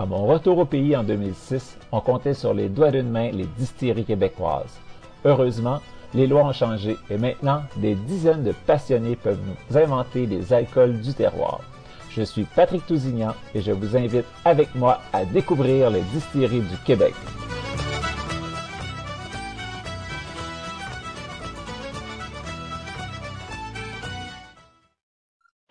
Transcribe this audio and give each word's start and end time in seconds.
À 0.00 0.06
mon 0.06 0.26
retour 0.26 0.58
au 0.58 0.64
pays 0.64 0.96
en 0.96 1.02
2006, 1.02 1.76
on 1.90 2.00
comptait 2.00 2.32
sur 2.32 2.54
les 2.54 2.68
doigts 2.68 2.92
d'une 2.92 3.10
main 3.10 3.32
les 3.32 3.46
distilleries 3.58 4.04
québécoises. 4.04 4.78
Heureusement, 5.24 5.80
les 6.14 6.28
lois 6.28 6.44
ont 6.44 6.52
changé 6.52 6.96
et 7.10 7.18
maintenant, 7.18 7.62
des 7.78 7.96
dizaines 7.96 8.44
de 8.44 8.52
passionnés 8.52 9.16
peuvent 9.16 9.40
nous 9.44 9.76
inventer 9.76 10.28
des 10.28 10.52
alcools 10.52 11.00
du 11.00 11.12
terroir. 11.14 11.62
Je 12.10 12.22
suis 12.22 12.44
Patrick 12.44 12.86
Tousignan 12.86 13.34
et 13.56 13.60
je 13.60 13.72
vous 13.72 13.96
invite 13.96 14.26
avec 14.44 14.72
moi 14.76 15.00
à 15.12 15.24
découvrir 15.24 15.90
les 15.90 16.02
distilleries 16.02 16.60
du 16.60 16.76
Québec. 16.86 17.14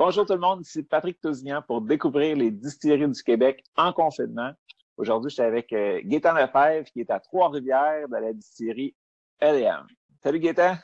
Bonjour 0.07 0.25
tout 0.25 0.31
le 0.35 0.39
monde, 0.39 0.61
ici 0.61 0.83
Patrick 0.83 1.19
Tousignan 1.19 1.61
pour 1.61 1.81
découvrir 1.81 2.37
les 2.37 2.49
distilleries 2.49 3.09
du 3.09 3.21
Québec 3.21 3.61
en 3.75 3.91
confinement. 3.91 4.53
Aujourd'hui, 4.95 5.29
je 5.29 5.33
suis 5.33 5.43
avec 5.43 5.73
euh, 5.73 5.99
Gaétan 6.01 6.31
Lefebvre 6.31 6.85
qui 6.93 7.01
est 7.01 7.11
à 7.11 7.19
Trois-Rivières 7.19 8.07
de 8.07 8.15
la 8.15 8.31
distillerie 8.31 8.95
L&M. 9.41 9.85
Salut 10.23 10.39
Gaétan. 10.39 10.77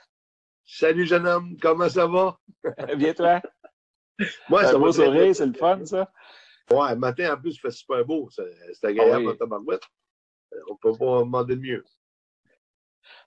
Salut 0.66 1.06
jeune 1.06 1.26
homme, 1.26 1.56
comment 1.62 1.88
ça 1.88 2.06
va? 2.06 2.38
Bien 2.98 3.14
toi? 3.14 3.42
Moi, 4.50 4.66
ça, 4.66 4.78
va 4.78 4.92
sourire, 4.92 5.34
c'est 5.34 5.46
le 5.46 5.54
fun 5.54 5.86
ça? 5.86 6.12
Ouais, 6.70 6.90
le 6.92 6.98
matin 7.00 7.34
en 7.34 7.40
plus, 7.40 7.56
il 7.56 7.60
fait 7.60 7.72
super 7.72 8.04
beau. 8.04 8.28
C'est 8.30 8.44
agréable 8.84 9.24
Ah 9.26 9.32
oui. 9.32 9.38
tabarouette. 9.38 9.84
Euh, 10.54 10.60
On 10.70 10.76
peut 10.76 10.98
pas 10.98 11.20
demander 11.22 11.56
de 11.56 11.62
mieux. 11.62 11.86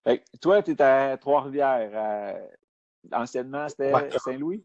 Fait 0.04 0.18
que 0.18 0.24
toi, 0.42 0.62
tu 0.62 0.72
es 0.72 0.82
à 0.82 1.16
Trois-Rivières. 1.16 1.90
euh, 1.94 2.46
anciennement, 3.12 3.66
c'était 3.70 3.94
Ouais. 3.94 4.10
Saint-Louis? 4.18 4.62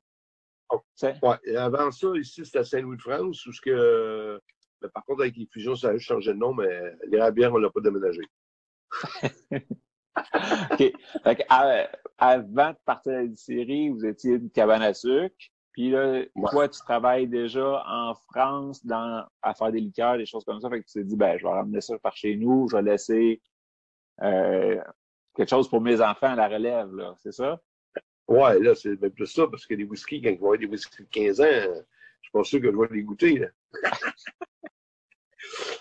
Oh. 0.71 0.81
Ouais, 1.23 1.55
avant 1.57 1.91
ça, 1.91 2.07
ici, 2.15 2.45
c'était 2.45 2.59
à 2.59 2.63
Saint-Louis-de-France, 2.63 3.45
où 3.45 3.51
ce 3.53 3.61
que. 3.61 4.39
mais 4.81 4.89
par 4.89 5.03
contre, 5.05 5.21
avec 5.21 5.35
les 5.35 5.47
fusions, 5.51 5.75
ça 5.75 5.89
a 5.89 5.93
juste 5.93 6.07
changé 6.07 6.33
de 6.33 6.37
nom, 6.37 6.53
mais 6.53 6.93
les 7.07 7.19
Rabières, 7.19 7.53
on 7.53 7.57
l'a 7.57 7.69
pas 7.69 7.81
déménagé. 7.81 8.21
OK. 10.71 10.93
À- 11.49 11.87
avant 12.17 12.69
de 12.71 12.77
partir 12.85 13.13
à 13.13 13.15
la 13.21 13.27
distillerie, 13.27 13.89
vous 13.89 14.05
étiez 14.05 14.33
une 14.35 14.49
cabane 14.51 14.81
à 14.81 14.93
sucre. 14.93 15.35
Puis 15.73 15.89
là, 15.89 16.23
Ouais. 16.35 16.49
toi, 16.51 16.67
tu 16.67 16.79
travailles 16.81 17.27
déjà 17.27 17.83
en 17.87 18.13
France 18.13 18.85
dans, 18.85 19.25
à 19.41 19.53
faire 19.53 19.71
des 19.71 19.79
liqueurs, 19.79 20.17
des 20.17 20.25
choses 20.25 20.43
comme 20.43 20.59
ça. 20.59 20.69
Fait 20.69 20.81
que 20.81 20.85
tu 20.87 20.93
t'es 20.99 21.03
dit, 21.05 21.15
ben, 21.15 21.37
je 21.37 21.43
vais 21.43 21.49
ramener 21.53 21.79
ça 21.81 21.97
par 21.99 22.15
chez 22.15 22.35
nous, 22.35 22.67
je 22.69 22.75
vais 22.75 22.81
laisser 22.83 23.41
euh, 24.21 24.81
quelque 25.35 25.49
chose 25.49 25.69
pour 25.69 25.79
mes 25.81 26.01
enfants 26.01 26.27
à 26.33 26.35
la 26.35 26.49
relève, 26.49 26.93
là. 26.93 27.15
C'est 27.19 27.31
ça? 27.31 27.59
Ouais, 28.27 28.59
là, 28.59 28.75
c'est 28.75 28.99
même 29.01 29.11
plus 29.11 29.27
ça, 29.27 29.47
parce 29.47 29.65
que 29.65 29.73
les 29.73 29.83
whisky, 29.83 30.21
quand 30.21 30.29
ils 30.29 30.39
vont 30.39 30.47
avoir 30.47 30.59
des 30.59 30.65
whisky 30.67 31.03
de 31.03 31.07
15 31.09 31.41
ans, 31.41 31.45
je 31.45 32.21
suis 32.21 32.31
pas 32.31 32.43
sûr 32.43 32.61
que 32.61 32.71
je 32.71 32.77
vais 32.77 32.87
les 32.95 33.03
goûter. 33.03 33.37
Là. 33.39 33.47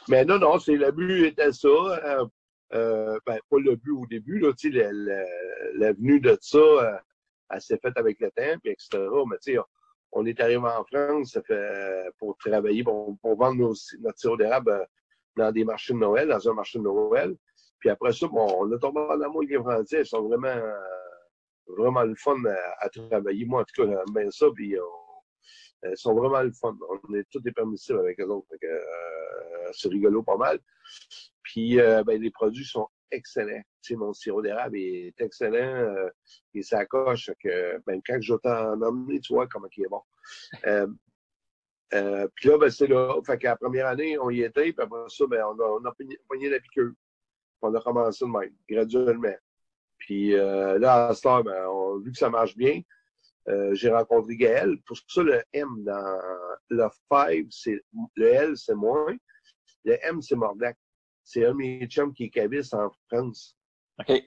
Mais 0.09 0.25
non, 0.25 0.39
non, 0.39 0.59
c'est 0.59 0.77
le 0.77 0.91
but 0.91 1.27
était 1.27 1.53
ça. 1.53 1.69
euh, 1.69 2.25
euh, 2.73 3.19
ben, 3.27 3.39
pas 3.51 3.59
le 3.59 3.77
but 3.77 3.91
au 3.93 4.07
début, 4.07 4.39
là, 4.39 4.53
tu 4.57 4.73
sais, 4.73 4.79
la- 4.79 4.93
la- 4.93 5.27
l'avenue 5.75 6.21
de 6.21 6.37
ça, 6.41 6.59
euh, 6.59 6.97
elle 7.51 7.61
s'est 7.61 7.79
faite 7.79 7.97
avec 7.97 8.19
le 8.21 8.31
temps, 8.31 8.59
puis 8.63 8.73
etc. 8.73 8.89
Mais 9.31 9.37
tu 9.43 9.55
sais, 9.55 9.59
on- 10.13 10.25
est 10.27 10.41
arrivé 10.41 10.59
en 10.67 10.85
France, 10.85 11.33
ça 11.33 11.43
fait 11.43 12.11
pour 12.19 12.37
travailler, 12.39 12.83
pour, 12.85 13.17
pour 13.21 13.37
vendre 13.37 13.57
nos, 13.61 13.75
notre 14.01 14.19
sirop 14.19 14.37
d'érable 14.37 14.87
dans 15.37 15.53
des 15.53 15.65
marchés 15.65 15.93
de 15.93 15.99
Noël, 15.99 16.29
dans 16.29 16.49
un 16.49 16.55
marché 16.55 16.79
de 16.79 16.85
Noël. 16.85 17.37
Puis 17.81 17.91
après 17.91 18.13
ça, 18.13 18.27
bon, 18.29 18.47
on 18.61 18.73
a 18.73 18.79
tombé 18.79 19.01
en 19.01 19.21
amour 19.21 19.39
avec 19.43 19.51
les 19.51 19.59
Français, 19.59 20.01
ils 20.01 20.07
sont 20.07 20.23
vraiment 20.29 20.49
vraiment 21.77 22.03
le 22.05 22.15
fun 22.17 22.37
à, 22.45 22.85
à 22.85 22.89
travailler. 22.89 23.45
Moi, 23.47 23.63
en 23.63 23.65
tout 23.65 23.83
cas, 23.85 23.89
j'aime 23.91 24.15
bien 24.15 24.31
ça. 24.31 24.47
Puis, 24.55 24.79
on- 24.79 25.87
euh, 25.87 25.91
ils 25.93 25.97
sont 25.97 26.15
vraiment 26.15 26.43
le 26.43 26.53
fun. 26.53 26.77
On 27.09 27.15
est 27.15 27.25
tous 27.31 27.41
des 27.41 27.53
permissifs 27.53 27.97
avec 27.97 28.21
eux 28.21 28.27
autres. 28.29 28.49
Euh, 28.63 29.71
c'est 29.73 29.89
rigolo 29.89 30.23
pas 30.23 30.37
mal. 30.37 30.59
Puis, 31.43 31.81
euh, 31.81 32.03
ben, 32.05 32.21
les 32.21 32.31
produits 32.31 32.65
sont 32.67 32.87
excellents. 33.11 33.63
Tu 33.83 33.95
sais, 33.95 33.97
mon 33.97 34.13
sirop 34.13 34.43
d'érable 34.43 34.77
est 34.77 35.19
excellent. 35.21 35.57
Euh, 35.57 36.09
et 36.55 36.63
ça 36.63 36.85
coche. 36.87 37.31
Que, 37.43 37.79
ben, 37.87 38.01
quand 38.07 38.21
je 38.21 38.35
t'en 38.35 38.81
emmener, 38.83 39.21
tu 39.21 39.33
vois 39.33 39.47
comment 39.47 39.69
il 39.77 39.85
est 39.85 39.89
bon. 39.89 40.03
Euh, 40.67 40.87
euh, 41.93 42.29
puis 42.37 42.49
là, 42.49 42.59
ben, 42.59 42.71
c'est 42.71 42.87
là. 42.87 43.19
Fait 43.27 43.43
la 43.43 43.57
première 43.57 43.87
année, 43.89 44.17
on 44.19 44.31
y 44.31 44.43
était. 44.43 44.73
Puis 44.73 44.75
après 44.79 45.09
ça, 45.09 45.27
ben, 45.27 45.43
on 45.45 45.59
a, 45.61 45.65
on 45.81 45.85
a 45.85 45.93
pogné, 45.95 46.19
pogné 46.29 46.49
la 46.49 46.61
piqûre. 46.61 46.93
Puis 46.93 47.59
on 47.63 47.75
a 47.75 47.81
commencé 47.81 48.25
de 48.25 48.31
même, 48.31 48.55
graduellement. 48.69 49.35
Puis 50.01 50.35
euh, 50.35 50.79
là, 50.79 51.09
à 51.09 51.15
cette 51.15 51.27
heure, 51.27 51.45
ben, 51.45 51.67
on, 51.69 51.99
vu 51.99 52.11
que 52.11 52.19
ça 52.19 52.31
marche 52.31 52.57
bien, 52.57 52.81
euh, 53.49 53.75
j'ai 53.75 53.91
rencontré 53.91 54.37
Gaël. 54.37 54.77
Pour 54.83 54.97
ça, 55.09 55.23
le 55.23 55.43
M 55.53 55.69
dans 55.85 56.19
le 56.69 56.89
5, 57.11 57.47
c'est 57.51 57.81
le 58.17 58.27
L, 58.27 58.57
c'est 58.57 58.75
moins. 58.75 59.17
Le 59.85 59.97
M, 60.03 60.21
c'est 60.21 60.37
Mordac. 60.37 60.77
C'est 61.23 61.47
un 61.47 61.53
de 61.53 61.57
mes 61.57 61.87
chums 61.87 62.13
qui 62.13 62.25
est 62.25 62.31
caviste 62.31 62.75
en 62.75 62.91
France. 63.09 63.57
OK. 64.01 64.23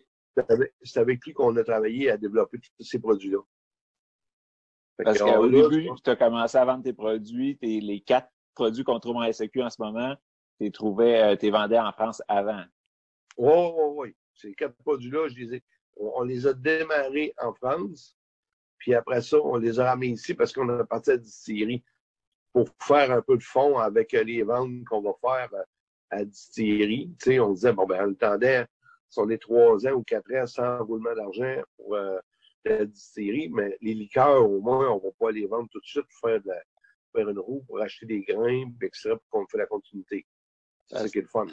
C'est 0.82 1.00
avec, 1.00 1.24
lui 1.26 1.34
qu'on 1.34 1.56
a 1.58 1.64
travaillé 1.64 2.10
à 2.10 2.18
développer 2.18 2.58
tous 2.60 2.84
ces 2.84 3.00
produits-là. 3.00 3.40
Parce 4.98 5.20
qu'au 5.20 5.48
début, 5.48 5.90
tu 6.04 6.10
as 6.10 6.16
commencé 6.16 6.58
à 6.58 6.66
vendre 6.66 6.84
tes 6.84 6.94
produits, 6.94 7.58
tes, 7.58 7.80
les 7.82 8.02
quatre 8.02 8.30
produits 8.56 8.84
qu'on 8.84 9.00
trouve 9.00 9.18
en 9.18 9.32
SQ 9.32 9.58
en 9.58 9.70
ce 9.70 9.82
moment, 9.82 10.16
tu 10.60 10.72
trouvais, 10.72 11.36
euh, 11.36 11.52
vendais 11.52 11.80
en 11.80 11.92
France 11.92 12.22
avant. 12.28 12.64
Oui, 13.38 13.52
oui, 13.52 13.94
oui. 13.96 14.16
Ces 14.44 14.54
quatre 14.54 14.76
produits-là, 14.84 15.30
je 15.30 15.36
les 15.36 15.56
ai, 15.56 15.64
on, 15.96 16.12
on 16.18 16.24
les 16.24 16.46
a 16.46 16.54
démarrés 16.54 17.34
en 17.42 17.54
France. 17.54 18.16
Puis 18.78 18.94
après 18.94 19.22
ça, 19.22 19.38
on 19.42 19.56
les 19.56 19.80
a 19.80 19.86
ramenés 19.86 20.08
ici 20.14 20.34
parce 20.34 20.52
qu'on 20.52 20.68
a 20.68 20.84
parti 20.84 21.12
à 21.12 21.14
la 21.14 21.20
distillerie 21.20 21.82
pour 22.52 22.68
faire 22.82 23.10
un 23.12 23.22
peu 23.22 23.38
de 23.38 23.44
fond 23.44 23.78
avec 23.78 24.14
euh, 24.14 24.24
les 24.24 24.44
ventes 24.44 24.84
qu'on 24.86 25.02
va 25.02 25.14
faire 25.22 25.50
euh, 25.54 25.64
à 26.10 26.18
la 26.18 26.26
distillerie. 26.26 27.16
Tu 27.22 27.32
sais, 27.32 27.40
on 27.40 27.54
disait, 27.54 27.72
bon, 27.72 27.86
ben, 27.86 28.06
on 28.06 28.12
attendait, 28.12 28.66
si 29.10 29.20
on 29.20 29.30
est 29.30 29.38
trois 29.42 29.88
ans 29.88 29.92
ou 29.94 30.04
quatre 30.04 30.32
ans 30.36 30.46
sans 30.46 30.84
roulement 30.84 31.16
d'argent 31.16 31.62
pour 31.78 31.96
euh, 31.96 32.20
la 32.66 32.86
distillerie, 32.86 33.50
mais 33.50 33.78
les 33.82 33.94
liqueurs, 33.94 34.50
au 34.50 34.60
moins, 34.60 34.90
on 34.92 34.98
va 35.00 35.10
pas 35.18 35.32
les 35.32 35.46
vendre 35.48 35.70
tout 35.72 35.80
de 35.80 35.86
suite 35.86 36.06
pour 36.06 36.30
faire, 36.30 36.42
de 36.42 36.50
la- 36.50 36.64
faire 37.16 37.30
une 37.30 37.40
roue, 37.40 37.64
pour 37.68 37.80
acheter 37.82 38.06
des 38.06 38.22
grains, 38.22 38.70
etc., 38.82 39.12
pour 39.16 39.22
qu'on 39.30 39.48
fait 39.48 39.58
la 39.58 39.68
continuité. 39.68 40.26
C'est 40.88 40.98
ça 40.98 41.10
qui 41.10 41.20
est 41.20 41.22
le 41.22 41.28
fun. 41.28 41.48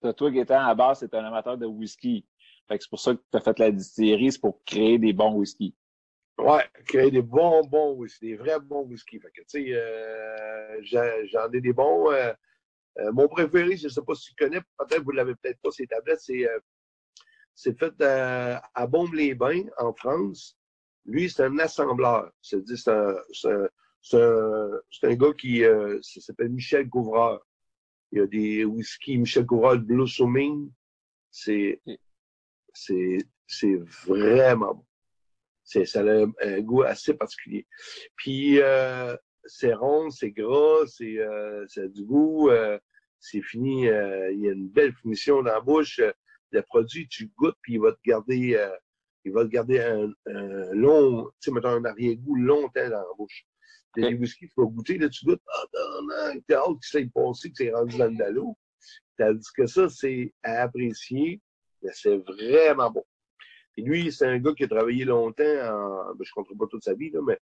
Toi, 0.00 0.14
toi, 0.14 0.30
Gaétan, 0.30 0.60
à 0.60 0.74
base, 0.74 1.00
c'est 1.00 1.14
un 1.14 1.24
amateur 1.24 1.58
de 1.58 1.66
whisky. 1.66 2.24
Fait 2.66 2.78
que 2.78 2.84
c'est 2.84 2.90
pour 2.90 3.00
ça 3.00 3.14
que 3.14 3.20
tu 3.30 3.36
as 3.36 3.40
fait 3.40 3.58
la 3.58 3.70
distillerie, 3.70 4.32
c'est 4.32 4.40
pour 4.40 4.62
créer 4.64 4.98
des 4.98 5.12
bons 5.12 5.34
whisky. 5.34 5.74
Ouais, 6.38 6.64
créer 6.86 7.10
des 7.10 7.22
bons, 7.22 7.62
bons 7.66 7.94
whisky, 7.94 8.26
des 8.28 8.36
vrais 8.36 8.60
bons 8.60 8.82
whisky. 8.82 9.18
Fait 9.18 9.30
que, 9.30 9.40
tu 9.40 9.46
sais, 9.48 9.66
euh, 9.72 10.80
j'en 11.32 11.50
ai 11.50 11.60
des 11.60 11.72
bons. 11.72 12.12
euh, 12.12 12.32
euh, 12.98 13.12
mon 13.12 13.28
préféré, 13.28 13.76
je 13.76 13.84
ne 13.84 13.88
sais 13.90 14.02
pas 14.02 14.14
si 14.14 14.30
tu 14.30 14.34
connais, 14.34 14.60
peut-être 14.76 15.02
vous 15.02 15.12
ne 15.12 15.16
l'avez 15.18 15.34
peut-être 15.36 15.60
pas, 15.60 15.70
ces 15.70 15.86
tablettes, 15.86 16.20
c'est 16.20 16.48
euh, 16.48 16.58
c'est 17.54 17.76
fait 17.78 17.92
euh, 18.00 18.56
à 18.74 18.86
Bombe-les-Bains, 18.86 19.64
en 19.78 19.92
France. 19.92 20.56
Lui, 21.04 21.28
c'est 21.28 21.44
un 21.44 21.58
assembleur. 21.58 22.30
C'est 22.40 22.62
un, 22.88 23.16
un, 23.44 24.80
un, 25.02 25.14
gars 25.14 25.32
qui 25.36 25.64
s'appelle 26.02 26.50
Michel 26.50 26.88
Couvreur. 26.88 27.44
Il 28.12 28.18
y 28.18 28.22
a 28.22 28.26
des 28.26 28.64
whisky 28.64 29.18
Michel 29.18 29.44
de 29.44 29.76
Blossoming. 29.78 30.70
C'est 31.30 31.80
c'est 32.74 33.18
c'est 33.46 33.76
vraiment 34.06 34.74
bon. 34.74 34.84
C'est, 35.64 35.84
ça 35.84 36.00
a 36.00 36.24
un, 36.24 36.32
un 36.40 36.60
goût 36.60 36.82
assez 36.82 37.12
particulier. 37.12 37.66
Puis, 38.16 38.58
euh, 38.58 39.14
c'est 39.44 39.74
rond, 39.74 40.10
c'est 40.10 40.30
gras, 40.30 40.86
c'est, 40.86 41.18
euh, 41.18 41.66
ça 41.68 41.82
a 41.82 41.88
du 41.88 42.04
goût, 42.04 42.50
euh, 42.50 42.78
c'est 43.20 43.42
fini, 43.42 43.88
euh, 43.88 44.30
il 44.32 44.40
y 44.40 44.48
a 44.48 44.52
une 44.52 44.68
belle 44.68 44.94
finition 44.94 45.42
dans 45.42 45.52
la 45.52 45.60
bouche. 45.60 46.00
le 46.50 46.62
produit, 46.62 47.08
tu 47.08 47.30
goûtes, 47.36 47.56
puis 47.62 47.74
il 47.74 47.80
va 47.80 47.92
te 47.92 48.00
garder, 48.04 48.54
euh, 48.54 48.74
il 49.24 49.32
va 49.32 49.44
te 49.44 49.50
garder 49.50 49.80
un, 49.80 50.10
long, 50.72 51.24
tu 51.24 51.32
sais, 51.40 51.50
mettons 51.50 51.68
un 51.68 51.84
arrière-goût 51.84 52.36
longtemps 52.36 52.88
dans 52.88 52.96
la 52.96 53.14
bouche. 53.16 53.44
Des 53.96 54.14
whisky, 54.14 54.46
tu 54.48 54.54
vas 54.56 54.66
goûter, 54.66 54.98
là, 54.98 55.08
tu 55.08 55.24
goûtes, 55.24 55.42
ah, 55.48 55.64
non, 55.74 56.02
non, 56.02 56.40
t'es 56.46 56.54
hâte 56.54 56.76
ça 56.82 57.00
ait 57.00 57.06
passé, 57.06 57.50
que 57.50 57.56
c'est 57.56 57.70
rendu 57.70 57.96
dans 57.96 58.06
le 58.06 58.32
l'eau. 58.32 58.56
Tandis 59.16 59.48
que 59.56 59.66
ça, 59.66 59.88
c'est 59.88 60.32
à 60.42 60.62
apprécier, 60.62 61.40
mais 61.82 61.90
c'est 61.92 62.16
vraiment 62.18 62.90
bon. 62.90 63.04
Et 63.76 63.82
lui, 63.82 64.10
c'est 64.12 64.26
un 64.26 64.38
gars 64.38 64.52
qui 64.54 64.64
a 64.64 64.68
travaillé 64.68 65.04
longtemps, 65.04 65.44
en, 65.44 66.14
ben, 66.14 66.24
je 66.24 66.30
ne 66.30 66.34
comprends 66.34 66.56
pas 66.56 66.66
toute 66.68 66.82
sa 66.82 66.94
vie, 66.94 67.10
là, 67.10 67.20
mais 67.24 67.38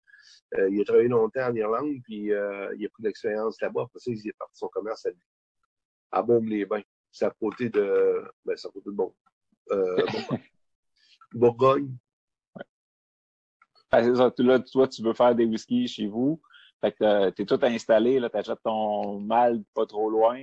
euh, 0.59 0.69
il 0.71 0.81
a 0.81 0.85
travaillé 0.85 1.09
longtemps 1.09 1.47
en 1.49 1.55
Irlande, 1.55 1.97
puis 2.05 2.31
euh, 2.31 2.75
il 2.79 2.85
a 2.85 2.89
pris 2.91 3.03
de 3.03 3.09
l'expérience 3.09 3.61
là-bas. 3.61 3.85
Après 3.85 3.99
ça, 3.99 4.11
il 4.11 4.29
est 4.29 4.37
parti 4.39 4.59
son 4.59 4.69
commerce 4.69 5.07
à. 5.07 5.11
À 6.13 6.23
Baume-les-Bains. 6.23 6.83
C'est 7.11 7.25
à 7.25 7.31
côté 7.31 7.71
de. 7.71 8.23
Ben, 8.45 8.57
c'est 8.57 8.69
à 8.69 8.71
côté 8.71 8.91
de 8.91 8.95
bon. 8.95 9.15
Euh, 9.73 10.07
Bourgogne. 11.33 11.97
Ouais. 12.55 12.63
Ah, 12.65 13.75
c'est 13.75 13.76
ça. 13.76 13.76
Là, 13.93 14.61
toi, 14.61 14.89
tu 14.89 15.03
veux 15.03 15.15
faire 15.15 15.35
des 15.35 15.45
whiskies 15.45 15.89
chez 15.89 16.07
vous. 16.07 16.41
Fait 16.81 16.93
que 16.93 17.31
tu 17.31 17.43
es 17.43 17.45
tout 17.47 17.59
installé, 17.63 18.21
là, 18.21 18.29
tu 18.29 18.37
achètes 18.37 18.63
ton 18.63 19.21
mal 19.21 19.63
pas 19.75 19.87
trop 19.87 20.11
loin. 20.11 20.39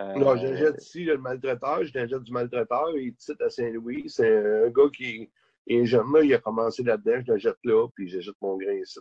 Euh... 0.00 0.14
Non, 0.14 0.36
j'achète 0.36 0.82
ici 0.82 1.04
le 1.04 1.18
maltraiteur, 1.18 1.84
j'achète 1.84 2.22
du 2.22 2.32
maltraiteur, 2.32 2.96
il 2.96 3.08
est 3.08 3.42
à 3.42 3.50
Saint-Louis. 3.50 4.04
C'est 4.08 4.64
un 4.66 4.70
gars 4.70 4.88
qui 4.94 5.30
est 5.66 5.84
jeune 5.84 6.12
là, 6.12 6.22
il 6.22 6.34
a 6.34 6.38
commencé 6.38 6.82
là-dedans, 6.82 7.22
je 7.26 7.32
l'achète 7.32 7.58
là, 7.64 7.86
puis 7.94 8.08
j'achète 8.08 8.34
mon 8.40 8.56
grain 8.56 8.72
ici. 8.72 8.98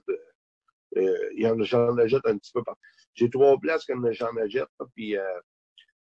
Euh, 0.97 1.63
j'en 1.63 1.97
achète 1.97 2.25
un 2.25 2.37
petit 2.37 2.51
peu 2.53 2.63
partout. 2.63 2.81
J'ai 3.13 3.29
trois 3.29 3.57
places 3.57 3.85
comme 3.85 4.11
j'en 4.11 4.35
achète, 4.37 4.67
puis 4.95 5.17
euh, 5.17 5.39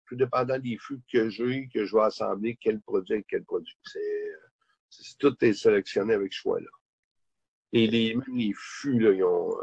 tout 0.07 0.17
dépendant 0.17 0.59
des 0.59 0.79
fûts 0.79 1.01
que 1.13 1.29
j'ai, 1.29 1.69
que 1.73 1.85
je 1.85 1.97
vais 1.97 2.03
assembler, 2.03 2.57
quel 2.61 2.81
produit 2.81 3.25
quel 3.29 3.45
produit. 3.45 3.77
C'est, 3.85 5.19
tout 5.19 5.37
est 5.45 5.53
sélectionné 5.53 6.15
avec 6.15 6.33
choix-là. 6.33 6.71
Et 7.77 7.87
les, 7.89 8.15
même 8.15 8.35
les 8.35 8.55
fûts, 8.57 9.15
ils 9.15 9.23
ont 9.23 9.55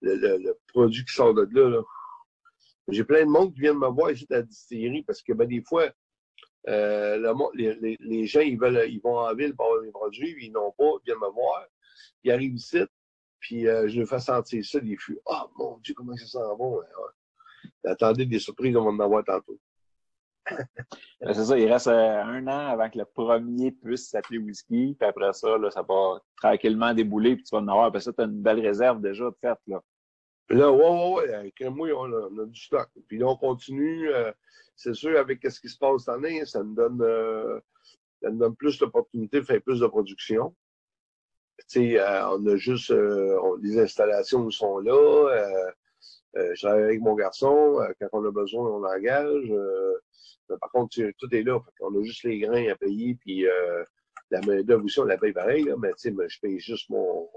le, 0.00 0.14
le, 0.14 0.56
produit 0.68 1.04
qui 1.04 1.12
sort 1.12 1.34
de 1.34 1.42
là, 1.42 1.82
j'ai 2.86 3.02
plein 3.02 3.24
de 3.24 3.30
monde 3.30 3.52
qui 3.52 3.60
viennent 3.62 3.78
me 3.78 3.88
voir 3.88 4.12
ici 4.12 4.28
à 4.30 4.34
la 4.34 4.42
distillerie 4.42 5.02
parce 5.02 5.22
que 5.22 5.32
ben, 5.32 5.48
des 5.48 5.60
fois, 5.60 5.90
euh, 6.68 7.50
les, 7.54 7.96
les, 7.98 8.26
gens, 8.26 8.42
ils, 8.42 8.56
veulent, 8.56 8.88
ils 8.88 9.00
vont 9.00 9.18
en 9.18 9.34
ville 9.34 9.56
pour 9.56 9.66
avoir 9.66 9.82
des 9.82 9.90
produits, 9.90 10.36
ils 10.40 10.52
n'ont 10.52 10.70
pas, 10.70 10.84
ils 10.84 11.06
viennent 11.06 11.18
me 11.18 11.32
voir. 11.32 11.66
Ils 12.22 12.30
arrivent 12.30 12.54
ici, 12.54 12.78
puis 13.40 13.66
euh, 13.66 13.88
je 13.88 13.98
leur 13.98 14.08
fais 14.08 14.20
sentir 14.20 14.64
ça, 14.64 14.78
des 14.78 14.96
fûts. 14.96 15.18
Ah, 15.26 15.44
oh, 15.48 15.52
mon 15.56 15.78
Dieu, 15.78 15.94
comment 15.94 16.16
ça 16.16 16.26
sent 16.26 16.56
bon! 16.56 16.80
Attendez 17.84 18.24
des 18.24 18.38
surprises, 18.38 18.76
on 18.76 18.84
va 18.84 18.90
en 18.90 19.00
avoir 19.00 19.24
tantôt. 19.24 19.58
Ben, 21.20 21.34
c'est 21.34 21.44
ça, 21.44 21.56
il 21.56 21.72
reste 21.72 21.86
euh, 21.86 22.22
un 22.22 22.46
an 22.48 22.72
avant 22.72 22.90
que 22.90 22.98
le 22.98 23.04
premier 23.04 23.70
puisse 23.70 24.10
s'appeler 24.10 24.38
whisky, 24.38 24.96
puis 24.98 25.08
après 25.08 25.32
ça, 25.32 25.56
là, 25.56 25.70
ça 25.70 25.82
va 25.82 26.20
tranquillement 26.36 26.92
débouler, 26.94 27.36
puis 27.36 27.44
tu 27.44 27.54
vas 27.54 27.62
en 27.62 27.68
avoir. 27.68 27.92
Puis 27.92 28.02
ça, 28.02 28.12
tu 28.12 28.20
as 28.22 28.24
une 28.24 28.42
belle 28.42 28.60
réserve 28.60 29.00
déjà 29.00 29.24
de 29.24 29.36
fait. 29.40 29.58
Là. 29.68 29.80
Là, 30.52 30.70
ouais, 30.70 31.14
ouais, 31.14 31.34
avec 31.34 31.60
moi, 31.62 31.88
on 31.96 32.12
a, 32.12 32.28
on 32.30 32.38
a, 32.40 32.46
du 32.46 32.60
stock. 32.60 32.88
Puis 33.08 33.18
là, 33.18 33.26
on 33.26 33.36
continue. 33.36 34.10
Euh, 34.12 34.32
c'est 34.76 34.94
sûr, 34.94 35.18
avec 35.18 35.40
ce 35.48 35.60
qui 35.60 35.68
se 35.68 35.78
passe 35.78 36.04
cette 36.04 36.14
année, 36.14 36.44
ça 36.44 36.62
nous 36.62 36.74
donne, 36.74 37.00
euh, 37.00 37.58
ça 38.20 38.30
nous 38.30 38.38
donne 38.38 38.56
plus 38.56 38.78
d'opportunités 38.78 39.40
de 39.40 39.46
faire 39.46 39.62
plus 39.62 39.80
de 39.80 39.86
production. 39.86 40.54
Tu 41.58 41.64
sais, 41.68 42.00
euh, 42.00 42.28
on 42.30 42.46
a 42.46 42.56
juste 42.56 42.92
les 43.62 43.78
installations 43.78 44.50
sont 44.50 44.78
là. 44.78 45.72
Je 46.34 46.60
travaille 46.66 46.84
avec 46.84 47.00
mon 47.00 47.14
garçon. 47.14 47.78
quand 48.00 48.08
on 48.12 48.24
a 48.24 48.30
besoin, 48.30 48.64
on 48.68 48.84
engage. 48.84 49.52
mais 50.48 50.56
par 50.58 50.70
contre, 50.70 50.96
tout 51.18 51.34
est 51.34 51.42
là. 51.42 51.60
on 51.80 52.00
a 52.00 52.02
juste 52.02 52.24
les 52.24 52.38
grains 52.40 52.68
à 52.68 52.76
payer. 52.76 53.16
Puis 53.16 53.46
la 54.30 54.40
main-d'œuvre 54.40 54.84
aussi, 54.84 54.98
on 55.00 55.04
la 55.04 55.18
paye 55.18 55.32
pareil. 55.32 55.64
Là, 55.64 55.76
mais 55.78 55.92
tu 55.94 56.10
sais, 56.10 56.28
je 56.28 56.40
paye 56.40 56.58
juste 56.58 56.88
mon, 56.90 57.28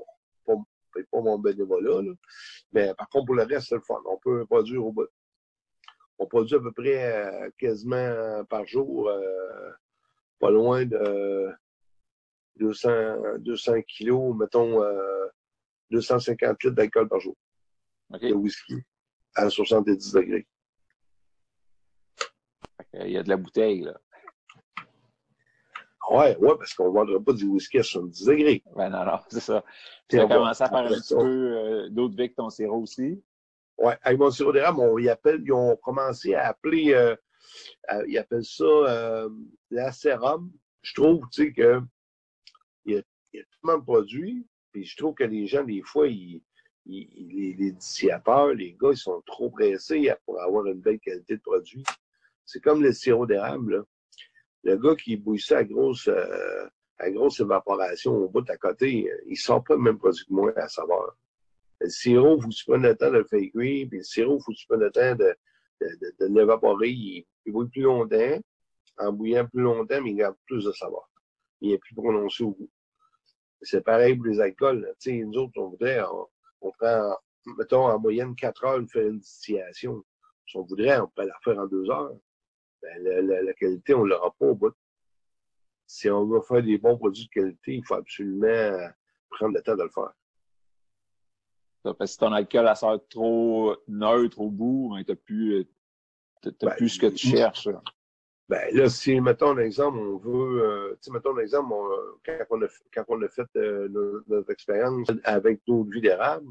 paye 0.93 1.03
pas 1.11 1.21
mon 1.21 1.37
bénévolat. 1.37 2.01
Là. 2.01 2.13
Mais 2.71 2.93
par 2.95 3.09
contre, 3.09 3.27
pour 3.27 3.35
le 3.35 3.43
reste, 3.43 3.67
c'est 3.69 3.75
le 3.75 3.81
fun. 3.81 4.01
On 4.05 4.17
peut 4.17 4.45
produire 4.45 4.85
au 4.85 4.91
bout. 4.91 5.07
On 6.17 6.25
produit 6.27 6.55
à 6.55 6.59
peu 6.59 6.71
près 6.71 7.13
euh, 7.13 7.49
quasiment 7.57 8.43
par 8.45 8.65
jour, 8.65 9.09
euh, 9.09 9.71
pas 10.39 10.49
loin 10.49 10.85
de 10.85 11.51
200, 12.55 13.39
200 13.39 13.81
kilos, 13.81 14.35
mettons 14.37 14.81
250 15.91 16.49
euh, 16.49 16.55
litres 16.63 16.75
d'alcool 16.75 17.09
par 17.09 17.19
jour. 17.19 17.35
De 18.11 18.33
whisky 18.33 18.83
à 19.35 19.49
70 19.49 20.13
degrés. 20.13 20.47
Il 22.93 23.11
y 23.11 23.17
a 23.17 23.23
de 23.23 23.29
la 23.29 23.37
bouteille, 23.37 23.81
là. 23.81 23.99
Ouais, 26.09 26.37
ouais, 26.37 26.55
parce 26.57 26.73
qu'on 26.75 26.89
ne 26.89 26.93
vendra 26.93 27.19
pas 27.19 27.33
du 27.33 27.45
whisky 27.45 27.79
à 27.79 27.83
70 27.83 28.25
degrés. 28.25 28.63
Ben 28.75 28.89
non, 28.89 29.05
non, 29.05 29.19
c'est 29.29 29.39
ça. 29.39 29.63
Tu 30.07 30.19
as 30.19 30.27
commencé 30.27 30.63
à 30.63 30.69
faire 30.69 30.77
un 30.77 30.87
petit 30.87 31.15
peu 31.15 31.57
euh, 31.57 31.89
d'autres 31.89 32.13
avec 32.13 32.35
ton 32.35 32.49
sirop 32.49 32.81
aussi. 32.81 33.23
Ouais, 33.77 33.97
avec 34.03 34.19
mon 34.19 34.29
sirop 34.29 34.53
d'érable, 34.53 34.79
on 34.79 34.97
y 34.99 35.09
appelle, 35.09 35.41
ils 35.43 35.51
ont 35.51 35.75
commencé 35.77 36.35
à 36.35 36.49
appeler, 36.49 36.93
euh, 36.93 37.15
ils 38.07 38.17
appellent 38.17 38.45
ça 38.45 38.63
euh, 38.63 39.29
la 39.71 39.91
sérum. 39.91 40.51
Je 40.81 40.93
trouve, 40.93 41.27
tu 41.31 41.45
sais, 41.45 41.53
que 41.53 41.81
il 42.85 42.93
y, 42.93 42.97
a, 42.97 43.01
il 43.33 43.39
y, 43.39 43.41
a, 43.41 43.45
tellement 43.45 43.79
de 43.79 43.83
produits, 43.83 44.47
puis 44.71 44.85
je 44.85 44.95
trouve 44.95 45.15
que 45.15 45.23
les 45.23 45.47
gens, 45.47 45.63
des 45.63 45.81
fois, 45.81 46.07
ils, 46.07 46.43
les, 46.85 47.71
distillateurs, 47.71 48.53
les 48.53 48.73
gars, 48.73 48.91
ils 48.91 48.97
sont 48.97 49.21
trop 49.25 49.49
pressés 49.49 50.11
pour 50.25 50.41
avoir 50.41 50.65
une 50.65 50.79
belle 50.79 50.99
qualité 50.99 51.37
de 51.37 51.41
produit. 51.41 51.83
C'est 52.45 52.61
comme 52.61 52.83
le 52.83 52.93
sirop 52.93 53.25
d'érable, 53.25 53.77
là 53.77 53.83
le 54.65 54.77
gars 54.77 54.95
qui 54.95 55.15
bouille 55.15 55.39
ça 55.39 55.59
à 55.59 55.63
grosse, 55.63 56.07
euh, 56.07 56.67
à 56.97 57.11
grosse 57.11 57.39
évaporation 57.39 58.13
au 58.15 58.27
bout 58.27 58.49
à 58.49 58.57
côté, 58.57 59.09
il 59.27 59.37
sort 59.37 59.63
pas 59.63 59.75
le 59.75 59.81
même 59.81 59.97
produit 59.97 60.25
que 60.25 60.33
moi 60.33 60.51
à 60.57 60.67
savoir. 60.67 61.15
Le 61.79 61.89
sirop, 61.89 62.41
faut 62.41 62.49
que 62.49 62.53
tu 62.53 62.77
le 62.77 62.95
temps 62.95 63.11
de 63.11 63.17
le 63.17 63.25
faire 63.25 63.39
cuire, 63.51 63.87
puis 63.87 63.99
le 63.99 64.03
sirop, 64.03 64.39
faut 64.39 64.75
le 64.75 64.91
temps 64.91 65.15
de, 65.15 65.35
de, 65.81 66.13
de, 66.19 66.25
l'évaporer. 66.33 66.89
Il, 66.89 67.25
il, 67.45 67.53
bouille 67.53 67.69
plus 67.69 67.83
longtemps, 67.83 68.39
en 68.97 69.13
bouillant 69.13 69.45
plus 69.45 69.61
longtemps, 69.61 70.03
il 70.03 70.15
garde 70.15 70.35
plus 70.47 70.65
de 70.65 70.71
savoir. 70.71 71.07
Il 71.61 71.71
est 71.73 71.77
plus 71.77 71.93
prononcé 71.93 72.43
au 72.43 72.51
goût. 72.51 72.69
C'est 73.61 73.83
pareil 73.83 74.15
pour 74.15 74.25
les 74.25 74.39
alcools. 74.39 74.91
Sais, 74.97 75.13
nous 75.13 75.37
autres, 75.37 75.53
on 75.57 75.69
voudrait, 75.69 76.01
prend, 76.71 77.15
mettons, 77.57 77.87
en 77.87 77.99
moyenne 77.99 78.35
4 78.35 78.65
heures 78.65 78.81
de 78.81 78.87
faire 78.87 79.07
une 79.07 79.19
distillation. 79.19 80.03
Si 80.47 80.57
on 80.57 80.63
voudrait, 80.63 80.99
on 80.99 81.07
peut 81.07 81.25
la 81.25 81.37
faire 81.43 81.57
en 81.59 81.65
2 81.65 81.89
heures. 81.89 82.15
Ben, 82.81 83.27
la, 83.27 83.53
qualité, 83.53 83.93
on 83.93 84.03
ne 84.03 84.09
l'aura 84.09 84.31
pas 84.37 84.45
au 84.45 84.55
bout. 84.55 84.73
Si 85.87 86.09
on 86.09 86.25
veut 86.25 86.41
faire 86.41 86.63
des 86.63 86.77
bons 86.77 86.97
produits 86.97 87.25
de 87.25 87.29
qualité, 87.29 87.75
il 87.75 87.85
faut 87.85 87.95
absolument 87.95 88.89
prendre 89.29 89.55
le 89.55 89.61
temps 89.61 89.75
de 89.75 89.83
le 89.83 89.89
faire. 89.89 90.13
parce 91.83 91.97
que 91.97 92.05
si 92.05 92.17
ton 92.17 92.31
alcool 92.31 92.67
a 92.67 92.75
sort 92.75 92.99
trop 93.07 93.75
neutre 93.87 94.39
au 94.39 94.49
bout, 94.49 94.93
ben, 94.93 95.03
tu 95.03 95.11
n'as 95.11 95.15
plus, 95.15 95.67
ben, 96.43 96.75
plus 96.75 96.89
ce 96.89 96.99
que 96.99 97.07
tu 97.07 97.27
cherches. 97.27 97.69
Ben 98.47 98.75
là, 98.75 98.89
si, 98.89 99.19
mettons 99.21 99.51
un 99.51 99.57
exemple, 99.57 99.97
on 99.97 100.17
veut, 100.17 100.63
euh, 100.63 100.91
tu 101.01 101.05
sais, 101.05 101.11
mettons 101.11 101.35
un 101.35 101.39
exemple, 101.39 101.73
quand, 102.23 102.37
on 102.51 102.61
a, 102.61 102.67
quand 102.93 103.05
on 103.07 103.21
a 103.23 103.27
fait 103.27 103.47
euh, 103.55 103.87
notre, 104.27 104.51
expérience 104.51 105.07
avec 105.23 105.61
d'autres 105.65 105.89
vies 105.89 106.01
d'érable, 106.01 106.47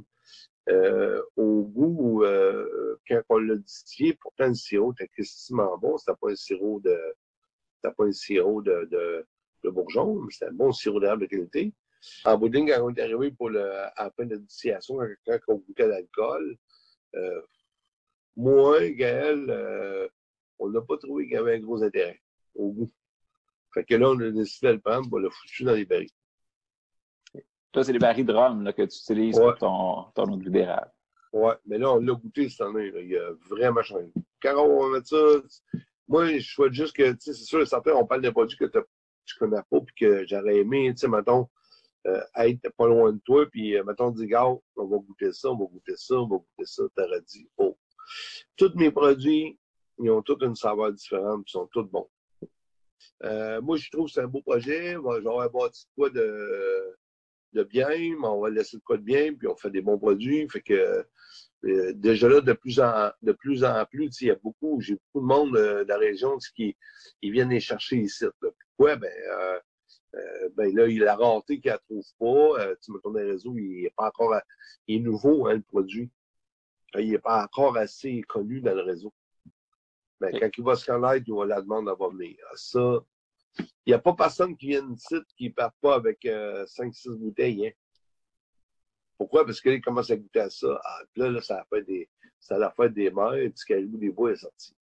euh, 0.70 1.22
au 1.36 1.62
goût, 1.62 2.24
euh, 2.24 2.98
quand 3.06 3.20
on 3.28 3.38
l'a 3.38 3.56
distillé, 3.56 4.14
pourtant 4.14 4.48
le 4.48 4.54
sirop 4.54 4.92
était 4.92 5.10
extrêmement 5.18 5.76
bon. 5.78 5.96
C'était 5.98 6.16
pas 6.20 6.30
un 6.30 6.34
sirop 6.34 6.80
de, 6.80 6.98
c'était 7.76 7.94
pas 7.94 8.04
un 8.04 8.12
sirop 8.12 8.62
de, 8.62 8.88
de, 8.90 9.26
de 9.62 9.70
bourgeon, 9.70 10.20
mais 10.20 10.32
c'était 10.32 10.46
un 10.46 10.54
bon 10.54 10.72
sirop 10.72 11.00
d'herbe 11.00 11.20
de 11.20 11.26
qualité. 11.26 11.72
En 12.24 12.36
bout 12.38 12.48
de 12.48 12.56
ligne, 12.56 12.70
quand 12.70 12.82
on 12.82 12.94
est 12.94 13.00
arrivé 13.00 13.30
pour 13.30 13.50
le, 13.50 13.70
à 13.72 14.10
la 14.18 14.24
de 14.24 14.36
distillation, 14.36 14.98
quand 15.26 15.38
on 15.48 15.56
goûtait 15.56 15.86
l'alcool, 15.86 16.56
euh, 17.14 17.40
moi, 18.36 18.88
Gaël, 18.90 19.46
euh, 19.48 20.08
on 20.58 20.70
n'a 20.70 20.80
pas 20.80 20.96
trouvé 20.98 21.24
qu'il 21.24 21.34
y 21.34 21.38
avait 21.38 21.56
un 21.56 21.60
gros 21.60 21.82
intérêt 21.82 22.20
au 22.54 22.70
goût. 22.70 22.92
Fait 23.72 23.84
que 23.84 23.94
là, 23.94 24.10
on 24.10 24.20
a 24.20 24.30
décidé 24.30 24.68
de 24.68 24.72
le 24.74 24.80
prendre 24.80 25.08
pour 25.08 25.18
le 25.18 25.30
foutu 25.30 25.64
dans 25.64 25.72
les 25.74 25.84
barils. 25.84 26.10
Toi, 27.72 27.82
c'est 27.82 27.92
les 27.92 27.98
barils 27.98 28.24
de 28.24 28.32
rhum 28.32 28.62
là, 28.62 28.72
que 28.72 28.82
tu 28.82 28.96
utilises 28.98 29.36
pour 29.36 29.56
ton, 29.56 30.04
ton 30.14 30.32
eau 30.32 30.36
d'érable. 30.36 30.92
Ouais, 31.32 31.54
mais 31.66 31.78
là, 31.78 31.90
on 31.90 31.98
l'a 31.98 32.14
goûté 32.14 32.48
cette 32.48 32.60
année. 32.60 32.92
Là. 32.92 33.00
Il 33.00 33.16
a 33.16 33.32
vraiment 33.50 33.82
changé. 33.82 34.06
Quand 34.40 34.56
on 34.56 34.84
va 34.84 34.96
mettre 34.96 35.08
ça, 35.08 35.80
moi, 36.06 36.38
je 36.38 36.48
souhaite 36.48 36.72
juste 36.72 36.94
que, 36.94 37.10
tu 37.12 37.20
sais, 37.20 37.32
c'est 37.32 37.44
sûr, 37.44 37.66
certains, 37.66 37.94
on 37.94 38.06
parle 38.06 38.22
de 38.22 38.30
produits 38.30 38.56
que 38.56 38.66
tu 38.66 39.38
connais 39.38 39.62
pas, 39.68 39.80
puis 39.80 39.94
que 39.98 40.24
j'aurais 40.26 40.58
aimé, 40.58 40.92
tu 40.92 40.98
sais, 40.98 41.08
mettons, 41.08 41.48
euh, 42.06 42.20
être 42.36 42.68
pas 42.76 42.86
loin 42.86 43.12
de 43.12 43.20
toi, 43.24 43.46
puis, 43.50 43.76
euh, 43.76 43.82
mettons, 43.82 44.10
dis, 44.10 44.26
gars, 44.26 44.46
on 44.46 44.86
va 44.86 44.98
goûter 44.98 45.32
ça, 45.32 45.50
on 45.50 45.56
va 45.56 45.64
goûter 45.64 45.96
ça, 45.96 46.14
on 46.14 46.28
va 46.28 46.36
goûter 46.36 46.66
ça, 46.66 46.82
t'aurais 46.94 47.22
dit, 47.22 47.48
oh. 47.56 47.76
Tous 48.56 48.72
mes 48.76 48.90
produits, 48.90 49.58
ils 49.98 50.10
ont 50.10 50.22
tous 50.22 50.38
une 50.44 50.56
saveur 50.56 50.92
différente, 50.92 51.44
ils 51.46 51.50
sont 51.50 51.66
tous 51.66 51.84
bons. 51.84 52.08
Euh, 53.24 53.60
moi, 53.60 53.76
je 53.76 53.90
trouve 53.90 54.06
que 54.06 54.12
c'est 54.12 54.20
un 54.20 54.26
beau 54.26 54.42
projet. 54.42 54.96
J'aurais 55.22 55.48
bâti 55.48 55.86
quoi 55.96 56.10
de 56.10 56.96
de 57.54 57.62
bien, 57.62 57.88
mais 57.88 58.26
on 58.26 58.40
va 58.40 58.50
laisser 58.50 58.76
le 58.76 58.82
quoi 58.84 58.96
de 58.96 59.02
bien, 59.02 59.32
puis 59.34 59.46
on 59.48 59.56
fait 59.56 59.70
des 59.70 59.80
bons 59.80 59.98
produits. 59.98 60.48
Fait 60.48 60.60
que 60.60 61.04
euh, 61.64 61.92
déjà 61.94 62.28
là, 62.28 62.40
de 62.40 62.52
plus 62.52 62.80
en 62.80 63.10
de 63.22 63.32
plus 63.32 63.64
en 63.64 63.84
plus, 63.86 64.20
il 64.20 64.28
y 64.28 64.30
a 64.30 64.36
beaucoup, 64.36 64.80
j'ai 64.80 64.94
beaucoup 64.94 65.20
de 65.20 65.32
monde 65.32 65.56
euh, 65.56 65.84
de 65.84 65.88
la 65.88 65.96
région 65.96 66.36
qui 66.54 66.76
ils 67.22 67.32
viennent 67.32 67.50
les 67.50 67.60
chercher 67.60 67.96
ici. 67.96 68.26
pourquoi? 68.40 68.96
Ben, 68.96 69.10
euh, 69.10 69.58
euh, 70.16 70.48
ben 70.56 70.74
là, 70.74 70.86
il 70.88 71.06
a 71.06 71.16
raté 71.16 71.60
qu'il 71.60 71.70
ne 71.70 71.74
la 71.74 71.78
trouve 71.78 72.04
pas. 72.18 72.76
Tu 72.82 72.92
me 72.92 72.98
tournes 72.98 73.18
les 73.18 73.30
réseaux, 73.32 73.56
il 73.56 73.82
n'est 73.82 73.92
pas 73.96 74.08
encore, 74.08 74.34
il 74.86 74.96
est 74.96 75.00
nouveau, 75.00 75.46
hein, 75.46 75.54
le 75.54 75.62
produit. 75.62 76.10
Il 76.96 77.10
n'est 77.10 77.18
pas 77.18 77.44
encore 77.44 77.76
assez 77.76 78.22
connu 78.22 78.60
dans 78.60 78.74
le 78.74 78.82
réseau. 78.82 79.12
Ben, 80.20 80.38
quand 80.38 80.50
il 80.56 80.64
va 80.64 80.76
se 80.76 80.86
connaître, 80.86 81.24
il 81.26 81.34
va 81.34 81.46
la 81.46 81.60
demande 81.60 81.86
d'avoir 81.86 82.10
venir. 82.10 82.36
Ça, 82.54 83.04
il 83.58 83.66
n'y 83.88 83.92
a 83.92 83.98
pas 83.98 84.14
personne 84.14 84.56
qui 84.56 84.68
vient 84.68 84.90
ici 84.92 85.16
qui 85.36 85.48
ne 85.48 85.52
part 85.52 85.72
pas 85.80 85.94
avec 85.96 86.24
euh, 86.24 86.64
5-6 86.66 87.16
bouteilles. 87.16 87.68
Hein. 87.68 87.72
Pourquoi? 89.16 89.44
Parce 89.44 89.60
qu'il 89.60 89.80
commence 89.80 90.10
à 90.10 90.16
goûter 90.16 90.40
à 90.40 90.50
ça. 90.50 90.80
Ah, 90.84 91.02
là, 91.16 91.30
là, 91.30 91.40
ça 91.40 91.60
a 91.60 91.64
fait 91.64 91.82
des, 91.82 92.08
ça 92.40 92.56
a 92.56 92.70
fait 92.72 92.90
des 92.90 93.12
caribou 93.66 93.98
des 93.98 94.10
bois 94.10 94.32
est 94.32 94.36
sorti. 94.36 94.74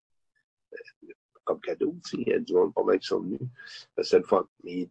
Euh, 0.73 1.13
comme 1.45 1.61
cadeau, 1.61 1.97
tu 2.05 2.11
sais, 2.11 2.23
il 2.23 2.29
y 2.29 2.33
a 2.33 2.39
du 2.39 2.53
monde 2.55 2.73
pas 2.73 2.85
mal 2.85 2.99
qui 2.99 3.09
sont 3.09 3.21
venus. 3.21 3.41
Ben, 3.97 4.03
c'est 4.03 4.19
le 4.19 4.25
fun. 4.25 4.47
Mais 4.63 4.89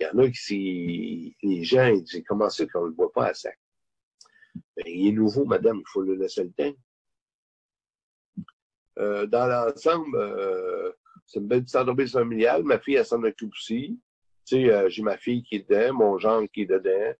il 0.00 0.02
y 0.02 0.06
en 0.06 0.18
a 0.18 0.30
qui, 0.30 1.36
les 1.42 1.62
gens, 1.62 1.86
ils 1.86 2.02
disent, 2.02 2.24
comment 2.26 2.50
ça 2.50 2.66
qu'on 2.66 2.84
ne 2.84 2.88
le 2.88 2.94
voit 2.94 3.12
pas 3.12 3.26
à 3.26 3.34
sac? 3.34 3.58
Ben, 4.76 4.84
il 4.86 5.08
est 5.08 5.12
nouveau, 5.12 5.44
madame, 5.44 5.78
il 5.78 5.88
faut 5.88 6.02
le 6.02 6.14
laisser 6.14 6.44
le 6.44 6.52
temps. 6.52 6.76
Euh, 9.00 9.26
dans 9.26 9.46
l'ensemble, 9.46 10.16
euh, 10.16 10.92
c'est 11.26 11.40
une 11.40 11.48
belle 11.48 11.62
petite 11.62 11.76
entreprise 11.76 12.12
familiale. 12.12 12.62
Ma 12.64 12.78
fille, 12.78 12.96
elle 12.96 13.06
s'en 13.06 13.22
occupe 13.22 13.52
aussi. 13.52 13.98
Tu 14.46 14.56
sais, 14.56 14.70
euh, 14.70 14.88
j'ai 14.90 15.02
ma 15.02 15.16
fille 15.16 15.42
qui 15.42 15.56
est 15.56 15.68
dedans, 15.70 15.94
mon 15.94 16.18
gendre 16.18 16.48
qui 16.52 16.62
est 16.62 16.66
dedans, 16.66 17.14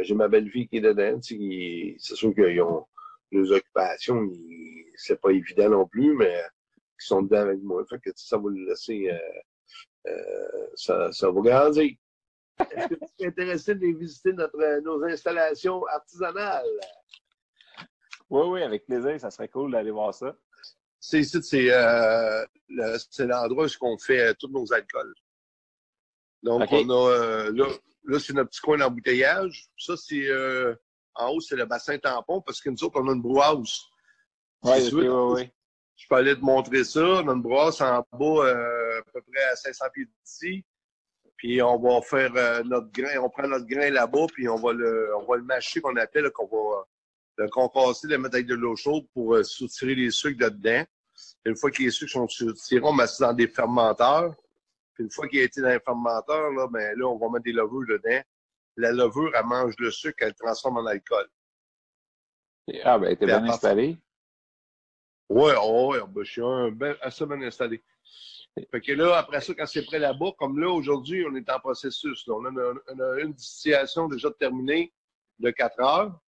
j'ai 0.00 0.14
ma 0.14 0.28
belle-fille 0.28 0.68
qui 0.68 0.78
est 0.78 0.80
dedans. 0.80 1.20
Tu 1.20 1.36
sais, 1.36 1.96
c'est 1.98 2.14
sûr 2.14 2.34
qu'ils 2.34 2.60
ont 2.62 2.86
leurs 3.30 3.52
occupations, 3.52 4.28
c'est 4.96 5.20
pas 5.20 5.30
évident 5.30 5.70
non 5.70 5.86
plus, 5.86 6.14
mais 6.14 6.42
ils 6.74 7.06
sont 7.06 7.22
dedans 7.22 7.40
avec 7.40 7.60
moi. 7.62 7.84
Fait 7.88 7.98
que 7.98 8.10
ça 8.14 8.38
va 8.38 8.48
le 8.48 8.64
laisser, 8.66 9.10
ça, 10.74 11.12
ça 11.12 11.30
va 11.30 11.40
grandir. 11.40 11.96
Est-ce 12.58 12.88
que 12.88 12.94
tu 12.94 13.24
es 13.24 13.26
intéressé 13.26 13.74
de 13.74 13.86
visiter 13.98 14.32
notre, 14.32 14.80
nos 14.80 15.02
installations 15.04 15.84
artisanales? 15.86 16.80
Oui, 18.30 18.46
oui, 18.46 18.62
avec 18.62 18.86
plaisir. 18.86 19.18
Ça 19.20 19.30
serait 19.30 19.48
cool 19.48 19.72
d'aller 19.72 19.90
voir 19.90 20.14
ça. 20.14 20.34
C'est 21.04 21.18
ici, 21.18 21.42
c'est 21.42 21.66
euh, 21.72 22.46
l'endroit 23.18 23.66
où 23.66 23.86
on 23.86 23.98
fait 23.98 24.20
euh, 24.20 24.34
tous 24.38 24.48
nos 24.48 24.72
alcools. 24.72 25.14
Donc, 26.44 26.62
Okay. 26.62 26.84
on 26.86 26.90
a 26.90 27.10
euh, 27.10 27.52
là, 27.52 27.66
là 28.04 28.20
c'est 28.20 28.32
notre 28.32 28.50
petit 28.50 28.60
coin 28.60 28.78
d'embouteillage. 28.78 29.66
Ça, 29.76 29.96
c'est 29.96 30.28
euh, 30.28 30.76
en 31.16 31.30
haut, 31.30 31.40
c'est 31.40 31.56
le 31.56 31.66
bassin 31.66 31.98
tampon 31.98 32.40
parce 32.40 32.60
que 32.60 32.70
nous 32.70 32.84
autres, 32.84 33.00
on 33.00 33.08
a 33.08 33.14
une 33.14 33.20
brouhause. 33.20 33.80
Oui, 34.62 34.90
oui, 34.92 35.08
oui. 35.08 35.50
Je 35.96 36.06
peux 36.08 36.14
aller 36.14 36.36
te 36.36 36.44
montrer 36.44 36.84
ça. 36.84 37.00
On 37.00 37.28
a 37.28 37.32
une 37.32 37.44
en 37.46 38.06
bas, 38.12 38.46
euh, 38.46 39.00
à 39.00 39.02
peu 39.12 39.22
près 39.22 39.42
à 39.42 39.56
500 39.56 39.86
pieds 39.92 40.06
d'ici. 40.24 40.64
Puis 41.36 41.60
on 41.60 41.80
va 41.80 42.00
faire 42.02 42.30
euh, 42.36 42.62
notre 42.62 42.92
grain, 42.92 43.18
on 43.20 43.28
prend 43.28 43.48
notre 43.48 43.66
grain 43.66 43.90
là-bas, 43.90 44.26
puis 44.32 44.48
on 44.48 44.54
va 44.54 44.72
le, 44.72 45.16
on 45.16 45.24
va 45.24 45.36
le 45.36 45.42
mâcher 45.42 45.80
qu'on 45.80 45.96
appelle, 45.96 46.30
qu'on 46.30 46.46
va 46.46 46.86
le 47.38 47.48
concasser, 47.48 48.08
le 48.08 48.18
mettre 48.18 48.34
avec 48.36 48.46
de 48.46 48.54
l'eau 48.54 48.76
chaude 48.76 49.06
pour 49.14 49.34
euh, 49.34 49.42
soutirer 49.42 49.94
les 49.94 50.10
sucres 50.10 50.38
de 50.38 50.48
dedans. 50.50 50.84
Une 51.44 51.56
fois 51.56 51.70
que 51.70 51.82
les 51.82 51.90
sucres 51.90 52.12
sont 52.12 52.28
soutirés, 52.28 52.84
on 52.84 52.92
met 52.92 53.06
ça 53.06 53.28
dans 53.28 53.32
des 53.34 53.48
fermenteurs. 53.48 54.34
Puis 54.94 55.04
une 55.04 55.10
fois 55.10 55.26
qu'il 55.28 55.40
a 55.40 55.44
été 55.44 55.60
dans 55.60 55.68
les 55.68 55.80
fermenteurs, 55.80 56.50
là, 56.52 56.66
ben 56.68 56.96
là, 56.98 57.06
on 57.06 57.16
va 57.18 57.28
mettre 57.30 57.44
des 57.44 57.52
levures 57.52 57.86
dedans. 57.88 58.22
La 58.76 58.92
levure, 58.92 59.30
elle 59.34 59.46
mange 59.46 59.74
le 59.78 59.90
sucre, 59.90 60.16
elle 60.20 60.28
le 60.28 60.34
transforme 60.34 60.78
en 60.78 60.86
alcool. 60.86 61.26
Ah, 62.84 62.98
ben, 62.98 63.16
t'es 63.16 63.26
bien 63.26 63.40
part- 63.40 63.50
installé. 63.54 63.98
Ouais, 65.28 65.54
ouais, 65.56 66.00
ben, 66.08 66.22
je 66.24 66.30
suis 66.30 66.42
un, 66.42 66.70
ben, 66.70 66.96
assez 67.00 67.24
bien 67.26 67.40
installé. 67.42 67.82
Fait 68.70 68.80
que 68.82 68.92
là, 68.92 69.16
après 69.16 69.40
ça, 69.40 69.54
quand 69.54 69.66
c'est 69.66 69.84
prêt 69.84 69.98
là-bas, 69.98 70.32
comme 70.38 70.58
là, 70.58 70.68
aujourd'hui, 70.70 71.24
on 71.26 71.34
est 71.34 71.48
en 71.50 71.58
processus. 71.58 72.26
là. 72.26 72.34
On, 72.34 72.44
a 72.44 72.50
une, 72.50 72.80
on 72.88 73.00
a 73.00 73.20
une 73.20 73.32
distillation 73.32 74.08
déjà 74.08 74.30
terminée 74.30 74.92
de 75.38 75.50
4 75.50 75.80
heures. 75.80 76.20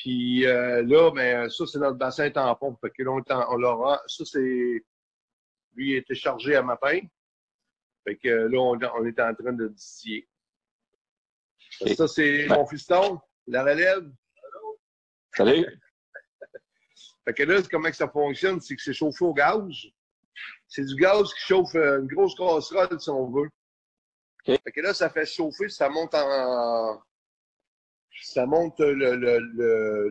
Puis 0.00 0.46
euh, 0.46 0.82
là, 0.84 1.10
ben, 1.10 1.50
ça, 1.50 1.66
c'est 1.66 1.78
notre 1.78 1.98
bassin 1.98 2.30
tampon. 2.30 2.74
Fait 2.80 2.90
que 2.90 3.02
là, 3.02 3.10
on, 3.10 3.22
on 3.52 3.56
l'aura. 3.56 4.00
Ça, 4.06 4.24
c'est. 4.24 4.82
Lui, 5.74 5.90
il 5.90 5.94
a 5.94 5.98
été 5.98 6.14
chargé 6.14 6.56
à 6.56 6.62
matin. 6.62 7.00
Fait 8.04 8.16
que 8.16 8.28
là, 8.28 8.58
on, 8.58 8.78
on 8.78 9.04
est 9.04 9.20
en 9.20 9.34
train 9.34 9.52
de 9.52 9.68
distiller. 9.68 10.26
Ça, 11.94 12.08
c'est 12.08 12.46
Ben- 12.48 12.56
mon 12.56 12.66
fiston, 12.66 13.20
la 13.46 13.62
relève. 13.62 14.10
Salut. 15.36 15.66
Fait 17.26 17.34
que 17.34 17.42
là, 17.42 17.60
comment 17.70 17.90
que 17.90 17.96
ça 17.96 18.08
fonctionne, 18.08 18.58
c'est 18.62 18.74
que 18.76 18.82
c'est 18.82 18.94
chauffé 18.94 19.22
au 19.22 19.34
gaz. 19.34 19.70
C'est 20.66 20.84
du 20.86 20.94
gaz 20.94 21.32
qui 21.34 21.40
chauffe 21.40 21.74
euh, 21.74 22.00
une 22.00 22.06
grosse 22.06 22.34
casserole, 22.34 22.98
si 22.98 23.10
on 23.10 23.30
veut. 23.30 23.50
Fait 24.46 24.72
que 24.72 24.80
là, 24.80 24.94
ça 24.94 25.10
fait 25.10 25.26
chauffer, 25.26 25.68
ça 25.68 25.90
monte 25.90 26.14
en... 26.14 27.02
Ça 28.22 28.46
monte 28.46 28.78
le, 28.80 29.16
le, 29.16 29.38
le, 29.38 30.10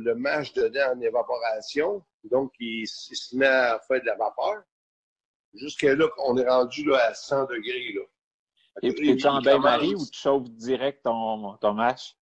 dedans 0.56 0.94
en 0.96 1.02
évaporation. 1.02 2.04
Donc, 2.24 2.54
il, 2.60 2.88
se 2.88 3.36
met 3.36 3.46
à 3.46 3.80
faire 3.88 4.02
de 4.02 4.06
la 4.06 4.16
vapeur. 4.16 4.64
Jusqu'à 5.54 5.96
là, 5.96 6.08
on 6.26 6.38
est 6.38 6.48
rendu 6.48 6.84
là, 6.86 6.98
à 7.08 7.14
100 7.14 7.46
degrés. 7.46 7.94
Là. 7.94 8.02
Et 8.84 8.90
là, 8.90 9.12
es-tu 9.14 9.28
en 9.28 9.42
bain-marie 9.42 9.96
ou 9.96 10.06
tu 10.06 10.20
chauffes 10.20 10.50
direct 10.52 11.04
ton, 11.04 11.58
ton 11.58 11.74
match? 11.74 12.16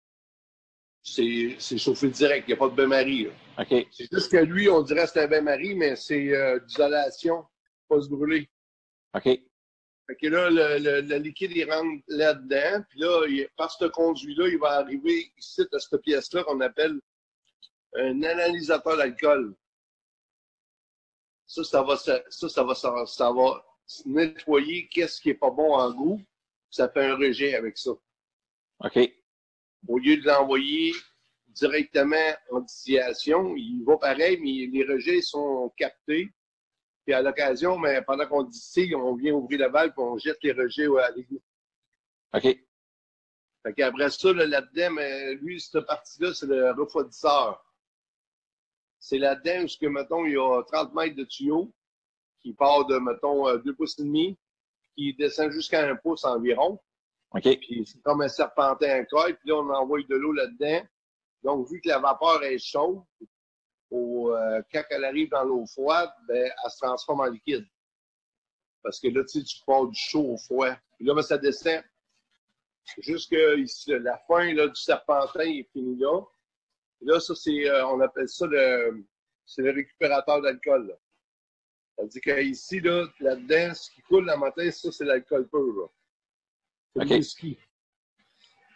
C'est 1.03 1.77
chauffé 1.77 2.09
direct, 2.09 2.45
il 2.47 2.51
n'y 2.51 2.53
a 2.53 2.57
pas 2.57 2.69
de 2.69 2.75
bain-marie. 2.75 3.25
là. 3.25 3.31
OK. 3.59 3.87
C'est 3.91 4.07
juste 4.11 4.31
que 4.31 4.37
lui, 4.37 4.69
on 4.69 4.81
dirait 4.81 5.05
que 5.05 5.11
c'est 5.11 5.23
un 5.23 5.27
bain-marie, 5.27 5.75
mais 5.75 5.95
c'est 5.95 6.33
euh, 6.35 6.59
d'isolation, 6.59 7.45
pas 7.87 8.01
se 8.01 8.09
brûler. 8.09 8.49
OK. 9.15 9.39
Fait 10.07 10.15
que 10.15 10.27
là, 10.27 10.49
le, 10.49 10.79
le- 10.79 11.01
le 11.01 11.15
liquide, 11.17 11.51
il 11.53 11.69
rentre 11.69 12.01
là-dedans. 12.07 12.83
Puis 12.89 12.99
là, 12.99 13.25
il- 13.27 13.47
par 13.57 13.69
ce 13.71 13.85
conduit-là, 13.85 14.47
il 14.47 14.57
va 14.57 14.71
arriver 14.73 15.31
ici, 15.37 15.61
à 15.71 15.79
cette 15.79 16.01
pièce-là 16.01 16.43
qu'on 16.45 16.61
appelle 16.61 16.99
un 17.95 18.21
analysateur 18.23 18.95
d'alcool. 18.97 19.53
Ça, 21.45 21.63
ça 21.63 21.81
va, 21.83 21.97
ça, 21.97 22.21
ça 22.29 22.63
va, 22.63 22.75
ça, 22.75 23.05
ça 23.05 23.31
va 23.31 23.65
nettoyer 24.05 24.87
qu'est-ce 24.89 25.21
qui 25.21 25.29
est 25.29 25.33
pas 25.35 25.49
bon 25.49 25.73
en 25.73 25.91
goût. 25.93 26.21
Ça 26.69 26.89
fait 26.89 27.05
un 27.05 27.15
rejet 27.15 27.55
avec 27.55 27.77
ça. 27.77 27.91
OK. 28.79 28.99
Au 29.87 29.97
lieu 29.97 30.17
de 30.17 30.25
l'envoyer 30.27 30.93
directement 31.47 32.33
en 32.51 32.59
distillation, 32.59 33.55
il 33.55 33.83
va 33.85 33.97
pareil, 33.97 34.37
mais 34.41 34.67
les 34.67 34.85
rejets 34.85 35.21
sont 35.21 35.73
captés. 35.77 36.29
Puis 37.07 37.13
à 37.13 37.21
l'occasion, 37.21 37.77
mais 37.77 38.01
pendant 38.01 38.27
qu'on 38.27 38.43
distille, 38.43 38.93
on 38.93 39.15
vient 39.15 39.31
ouvrir 39.31 39.61
la 39.61 39.69
valve 39.69 39.93
et 39.97 40.01
on 40.01 40.17
jette 40.17 40.43
les 40.43 40.51
rejets 40.51 40.87
à 41.01 41.09
l'égout. 41.11 41.41
OK. 42.33 42.43
Fait 42.43 43.73
qu'après 43.73 44.09
ça, 44.09 44.33
là, 44.33 44.45
là-dedans, 44.45 44.91
mais 44.91 45.35
lui, 45.35 45.61
cette 45.61 45.85
partie-là, 45.85 46.33
c'est 46.33 46.47
le 46.47 46.71
refroidisseur. 46.71 47.65
C'est 48.99 49.19
là-dedans 49.19 49.63
où, 49.63 49.67
que, 49.67 49.87
mettons, 49.87 50.25
il 50.25 50.33
y 50.33 50.37
a 50.37 50.61
30 50.63 50.93
mètres 50.95 51.15
de 51.15 51.23
tuyau 51.23 51.73
qui 52.41 52.53
part 52.53 52.85
de, 52.87 52.97
mettons, 52.97 53.47
euh, 53.47 53.57
2 53.59 53.73
pouces 53.73 53.97
et 53.99 54.03
demi, 54.03 54.37
qui 54.93 55.13
descend 55.13 55.49
jusqu'à 55.51 55.89
un 55.89 55.95
pouce 55.95 56.25
environ. 56.25 56.77
OK. 57.31 57.57
Puis 57.59 57.85
c'est 57.85 58.01
comme 58.01 58.19
un 58.19 58.27
serpentin 58.27 58.89
à 58.89 59.05
coille, 59.05 59.35
puis 59.35 59.47
là, 59.47 59.55
on 59.55 59.69
envoie 59.69 60.01
de 60.03 60.15
l'eau 60.15 60.33
là-dedans. 60.33 60.85
Donc, 61.43 61.71
vu 61.71 61.79
que 61.79 61.87
la 61.87 61.99
vapeur 61.99 62.43
est 62.43 62.59
chaude, 62.59 63.01
au, 63.89 64.33
euh, 64.33 64.61
quand 64.71 64.83
elle 64.89 65.05
arrive 65.05 65.29
dans 65.29 65.43
l'eau 65.43 65.65
froide, 65.65 66.09
ben, 66.27 66.51
elle 66.63 66.71
se 66.71 66.77
transforme 66.77 67.21
en 67.21 67.25
liquide. 67.25 67.65
Parce 68.83 68.99
que 68.99 69.07
là, 69.07 69.23
tu 69.23 69.39
sais, 69.39 69.43
tu 69.43 69.63
pars 69.65 69.85
du 69.85 69.99
chaud 69.99 70.33
au 70.33 70.37
froid. 70.37 70.75
Puis 70.97 71.05
là, 71.05 71.13
ben, 71.13 71.21
ça 71.21 71.37
descend. 71.37 71.83
Jusque 72.99 73.35
ici, 73.57 73.91
la 73.99 74.17
fin 74.27 74.53
là, 74.53 74.67
du 74.67 74.75
serpentin 74.79 75.41
est 75.41 75.67
finie 75.73 75.97
là. 75.97 76.21
Puis 76.97 77.07
là, 77.07 77.19
ça, 77.19 77.35
c'est, 77.35 77.69
euh, 77.69 77.85
on 77.87 77.99
appelle 77.99 78.29
ça 78.29 78.47
le, 78.47 79.05
c'est 79.45 79.61
le 79.61 79.71
récupérateur 79.71 80.41
d'alcool. 80.41 80.95
dire 81.99 82.21
qu'ici, 82.21 82.79
là, 82.79 83.05
là-dedans, 83.19 83.73
ce 83.73 83.91
qui 83.91 84.01
coule 84.01 84.25
le 84.25 84.37
matin, 84.37 84.69
ça, 84.71 84.91
c'est 84.91 85.05
l'alcool 85.05 85.47
pur. 85.47 85.59
Là. 85.59 85.87
C'est 86.95 87.03
le 87.03 87.15
whisky. 87.17 87.59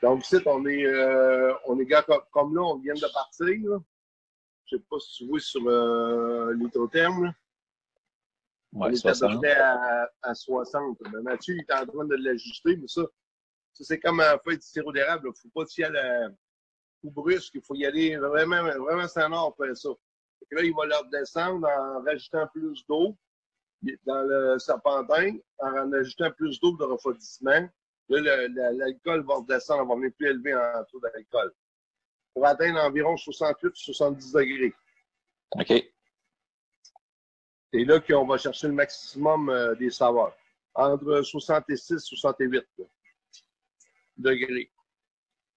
Donc, 0.01 0.23
ici, 0.23 0.37
on 0.45 0.65
est, 0.65 0.85
euh, 0.85 1.53
on 1.65 1.79
est 1.79 1.87
comme 2.31 2.55
là, 2.55 2.61
on 2.61 2.79
vient 2.79 2.93
de 2.93 3.13
partir. 3.13 3.69
Là. 3.69 3.79
Je 4.71 4.77
sais 4.77 4.83
pas 4.89 4.99
si 4.99 5.13
tu 5.17 5.27
vois 5.27 5.39
sur 5.39 5.67
euh, 5.67 6.53
l'hydrotherme. 6.53 7.33
on 8.73 8.81
Ouais, 8.81 8.93
est 8.93 9.05
à 9.05 9.13
60. 9.13 9.31
peu 9.33 9.37
près 9.39 9.55
à, 9.55 10.09
à 10.21 10.33
60. 10.33 10.97
Mais 11.11 11.21
Mathieu, 11.21 11.55
il 11.55 11.59
est 11.59 11.73
en 11.73 11.85
train 11.85 12.05
de 12.05 12.15
l'ajuster, 12.15 12.77
mais 12.77 12.87
ça, 12.87 13.01
ça 13.73 13.83
c'est 13.83 13.99
comme 13.99 14.21
un 14.21 14.37
feuille 14.39 14.57
de 14.57 14.63
sirop 14.63 14.93
d'érable. 14.93 15.27
Il 15.27 15.29
ne 15.29 15.33
faut 15.35 15.49
pas 15.53 15.65
y 15.77 15.83
aller 15.83 15.99
à 15.99 16.29
coup 17.01 17.11
brusque. 17.11 17.55
Il 17.55 17.61
faut 17.61 17.75
y 17.75 17.85
aller 17.85 18.15
vraiment, 18.15 18.63
vraiment 18.63 19.07
standard 19.09 19.53
pour 19.55 19.65
faire 19.65 19.75
ça. 19.75 19.89
Là, 20.51 20.61
il 20.63 20.73
va 20.73 20.85
leur 20.85 21.05
descendre 21.09 21.67
en 21.67 22.01
rajoutant 22.03 22.47
plus 22.47 22.85
d'eau 22.87 23.17
dans 24.05 24.23
le 24.23 24.57
serpentin, 24.59 25.37
en 25.59 25.91
ajoutant 25.93 26.31
plus 26.31 26.59
d'eau 26.61 26.77
de 26.77 26.83
refroidissement. 26.83 27.67
Là, 28.09 28.47
l'alcool 28.47 29.25
va 29.25 29.35
redescendre, 29.35 29.85
va 29.87 29.95
venir 29.95 30.11
plus 30.17 30.27
élevé 30.27 30.53
en 30.55 30.83
taux 30.89 30.99
d'alcool. 30.99 31.53
Pour 32.33 32.45
atteindre 32.45 32.79
environ 32.79 33.15
68-70 33.15 34.33
degrés. 34.33 34.73
OK. 35.51 35.91
C'est 37.73 37.85
là 37.85 37.99
qu'on 37.99 38.25
va 38.25 38.37
chercher 38.37 38.67
le 38.67 38.73
maximum 38.73 39.49
euh, 39.49 39.75
des 39.75 39.89
saveurs. 39.89 40.35
entre 40.73 41.21
66 41.21 41.91
et 41.91 41.99
68 41.99 42.63
degrés. 44.17 44.71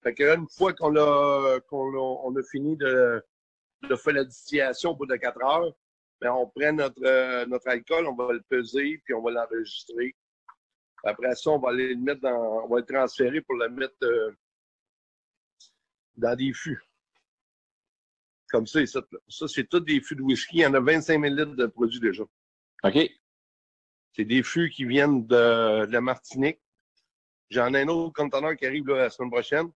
Fait 0.03 0.13
que 0.13 0.35
une 0.35 0.47
fois 0.49 0.73
qu'on 0.73 0.95
a, 0.95 1.59
qu'on 1.61 1.93
a, 1.93 2.19
on 2.23 2.35
a 2.35 2.43
fini 2.43 2.77
de, 2.77 3.23
de 3.83 3.95
faire 3.95 4.13
la 4.13 4.23
distillation 4.23 4.91
au 4.91 4.95
bout 4.95 5.05
de 5.05 5.15
4 5.15 5.43
heures, 5.43 5.73
ben 6.21 6.31
on 6.31 6.47
prend 6.47 6.71
notre, 6.71 7.03
euh, 7.03 7.45
notre 7.45 7.67
alcool, 7.67 8.07
on 8.07 8.15
va 8.15 8.33
le 8.33 8.41
peser, 8.41 9.01
puis 9.03 9.13
on 9.13 9.21
va 9.21 9.31
l'enregistrer. 9.31 10.15
Après 11.03 11.35
ça, 11.35 11.51
on 11.51 11.59
va 11.59 11.69
aller 11.69 11.93
le 11.93 12.01
mettre 12.01 12.21
dans, 12.21 12.63
on 12.63 12.67
va 12.67 12.79
le 12.79 12.85
transférer 12.85 13.41
pour 13.41 13.55
le 13.55 13.69
mettre 13.69 13.95
euh, 14.03 14.31
dans 16.17 16.35
des 16.35 16.53
fûts. 16.53 16.81
Comme 18.49 18.67
ça, 18.67 18.85
ça, 18.85 19.01
ça 19.27 19.47
c'est 19.47 19.67
tous 19.67 19.79
des 19.79 20.01
fûts 20.01 20.15
de 20.15 20.21
whisky. 20.21 20.57
Il 20.57 20.61
y 20.61 20.65
en 20.65 20.73
a 20.73 20.79
25 20.79 21.21
000 21.21 21.35
litres 21.35 21.55
de 21.55 21.65
produits 21.65 21.99
déjà. 21.99 22.23
OK. 22.83 23.09
C'est 24.13 24.25
des 24.25 24.43
fûts 24.43 24.69
qui 24.69 24.85
viennent 24.85 25.25
de, 25.25 25.85
de 25.85 25.91
la 25.91 26.01
Martinique. 26.01 26.61
J'en 27.49 27.73
ai 27.73 27.81
un 27.81 27.87
autre 27.89 28.13
conteneur 28.13 28.55
qui 28.55 28.65
arrive 28.65 28.87
là, 28.87 28.97
la 28.97 29.09
semaine 29.09 29.31
prochaine. 29.31 29.71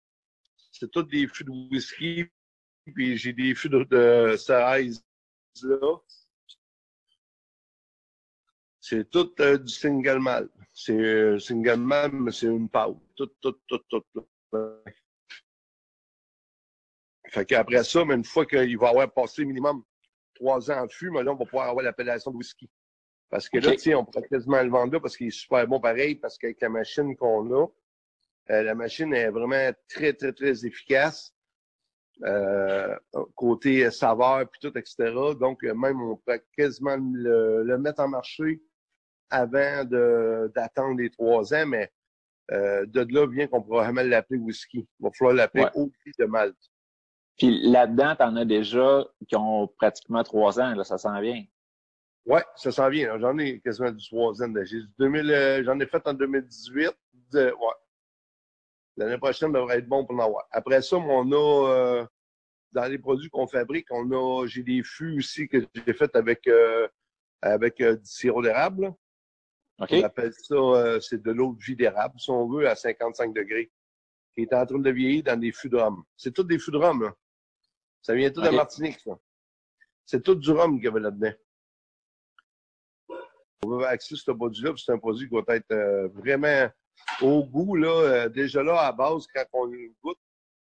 C'est 0.71 0.89
tous 0.91 1.03
des 1.03 1.27
fûts 1.27 1.43
de 1.43 1.51
whisky. 1.71 2.25
Puis 2.93 3.17
j'ai 3.17 3.33
des 3.33 3.53
fûts 3.55 3.69
de, 3.69 3.83
de 3.83 4.35
là. 5.63 5.97
C'est 8.79 9.09
tout 9.09 9.31
euh, 9.39 9.57
du 9.57 9.71
single 9.71 10.19
malt. 10.19 10.49
C'est 10.73 10.93
euh, 10.93 11.37
single 11.37 11.77
malt, 11.77 12.13
mais 12.13 12.31
c'est 12.31 12.47
une 12.47 12.69
pâte. 12.69 12.95
Tout, 13.15 13.29
tout, 13.41 13.55
tout, 13.67 13.79
tout, 13.89 14.03
tout. 14.13 14.27
Fait 17.31 17.45
qu'après 17.45 17.83
ça, 17.83 18.03
mais 18.05 18.15
une 18.15 18.23
fois 18.25 18.45
qu'il 18.45 18.77
va 18.77 18.89
avoir 18.89 19.11
passé 19.11 19.45
minimum 19.45 19.83
trois 20.35 20.71
ans 20.71 20.85
de 20.85 20.91
fût, 20.91 21.11
mais 21.11 21.23
là, 21.23 21.31
on 21.31 21.35
va 21.35 21.45
pouvoir 21.45 21.69
avoir 21.69 21.83
l'appellation 21.83 22.31
de 22.31 22.37
whisky. 22.37 22.69
Parce 23.29 23.47
que 23.49 23.59
là, 23.59 23.71
tu 23.73 23.79
sais, 23.79 23.95
on 23.95 24.05
pourrait 24.05 24.27
quasiment 24.27 24.63
le 24.63 24.69
vendre 24.69 24.93
là 24.93 24.99
parce 24.99 25.15
qu'il 25.15 25.27
est 25.27 25.31
super 25.31 25.67
bon 25.67 25.79
pareil, 25.79 26.15
parce 26.15 26.37
qu'avec 26.37 26.59
la 26.61 26.69
machine 26.69 27.15
qu'on 27.15 27.51
a, 27.53 27.67
euh, 28.49 28.63
la 28.63 28.73
machine 28.73 29.13
est 29.13 29.29
vraiment 29.29 29.71
très, 29.87 30.13
très, 30.13 30.33
très 30.33 30.65
efficace. 30.65 31.35
Euh, 32.25 32.97
côté 33.35 33.89
saveur 33.91 34.49
puis 34.49 34.59
tout, 34.59 34.77
etc. 34.77 35.13
Donc, 35.39 35.63
euh, 35.63 35.73
même, 35.73 36.01
on 36.01 36.17
peut 36.17 36.41
quasiment 36.57 36.97
le, 36.97 37.63
le 37.63 37.77
mettre 37.77 38.01
en 38.01 38.09
marché 38.09 38.61
avant 39.29 39.85
d'attendre 39.85 40.97
les 40.99 41.09
trois 41.11 41.53
ans, 41.53 41.65
mais 41.67 41.89
euh, 42.51 42.85
de 42.87 43.01
là 43.13 43.25
vient 43.27 43.47
qu'on 43.47 43.61
pourra 43.61 43.85
jamais 43.85 44.03
l'appeler 44.03 44.39
whisky. 44.39 44.79
Il 44.99 45.03
va 45.03 45.11
falloir 45.11 45.35
l'appeler 45.35 45.65
Ouais. 45.75 45.91
de 46.17 46.25
Malte. 46.25 46.57
Puis 47.39 47.61
là-dedans, 47.61 48.15
t'en 48.17 48.35
as 48.35 48.45
déjà 48.45 49.05
qui 49.27 49.35
ont 49.37 49.67
pratiquement 49.67 50.23
trois 50.23 50.59
ans, 50.59 50.75
là, 50.75 50.83
ça 50.83 50.97
s'en 50.97 51.19
vient. 51.21 51.41
Ouais, 52.25 52.43
ça 52.57 52.71
s'en 52.71 52.89
vient. 52.89 53.17
J'en 53.17 53.37
ai 53.37 53.61
quasiment 53.61 53.91
du 53.91 53.97
du 53.97 54.87
2000, 54.99 55.31
euh, 55.31 55.63
J'en 55.63 55.79
ai 55.79 55.87
fait 55.87 56.05
en 56.05 56.13
2018. 56.13 56.91
De, 57.31 57.45
ouais. 57.45 57.73
L'année 58.97 59.17
prochaine 59.17 59.53
devrait 59.53 59.77
être 59.77 59.87
bon 59.87 60.05
pour 60.05 60.15
en 60.15 60.25
avoir. 60.25 60.45
Après 60.51 60.81
ça, 60.81 60.97
on 60.97 61.31
a 61.31 61.69
euh, 61.69 62.05
dans 62.73 62.85
les 62.85 62.97
produits 62.97 63.29
qu'on 63.29 63.47
fabrique, 63.47 63.87
on 63.91 64.11
a 64.11 64.45
j'ai 64.45 64.61
des 64.61 64.83
fûts 64.83 65.19
aussi 65.19 65.47
que 65.47 65.65
j'ai 65.73 65.93
fait 65.93 66.13
avec 66.15 66.45
euh, 66.47 66.87
avec 67.41 67.79
euh, 67.79 67.95
du 67.95 68.05
sirop 68.05 68.41
d'érable. 68.41 68.93
On 69.79 70.03
appelle 70.03 70.33
ça 70.33 70.99
c'est 70.99 71.21
de 71.21 71.31
l'eau 71.31 71.53
de 71.53 71.63
vie 71.63 71.77
d'érable, 71.77 72.19
si 72.19 72.29
on 72.29 72.49
veut, 72.49 72.67
à 72.67 72.75
55 72.75 73.33
degrés, 73.33 73.71
qui 74.35 74.41
est 74.41 74.53
en 74.53 74.65
train 74.65 74.79
de 74.79 74.91
vieillir 74.91 75.23
dans 75.23 75.39
des 75.39 75.53
fûts 75.53 75.69
de 75.69 75.77
rhum. 75.77 76.03
C'est 76.17 76.33
tout 76.33 76.43
des 76.43 76.59
fûts 76.59 76.71
de 76.71 76.77
rhum, 76.77 77.03
là. 77.03 77.15
Ça 78.01 78.13
vient 78.13 78.29
tout 78.31 78.41
de. 78.41 78.49
Martinique, 78.49 78.99
ça. 78.99 79.17
C'est 80.05 80.23
tout 80.23 80.35
du 80.35 80.51
rhum 80.51 80.75
qu'il 80.77 80.85
y 80.85 80.87
avait 80.87 80.99
là-dedans. 80.99 81.33
On 83.63 83.69
veut 83.77 83.85
accès 83.85 84.15
ce 84.15 84.31
produit-là, 84.31 84.73
puis 84.73 84.83
c'est 84.85 84.91
un 84.91 84.97
produit 84.97 85.27
qui 85.27 85.35
va 85.35 85.55
être 85.55 85.71
euh, 85.71 86.07
vraiment 86.09 86.69
au 87.21 87.43
goût, 87.43 87.75
là. 87.75 87.89
euh, 87.89 88.29
déjà 88.29 88.63
là, 88.63 88.81
à 88.81 88.91
base, 88.91 89.27
quand 89.33 89.43
on 89.53 89.65
le 89.65 89.91
goûte, 90.01 90.17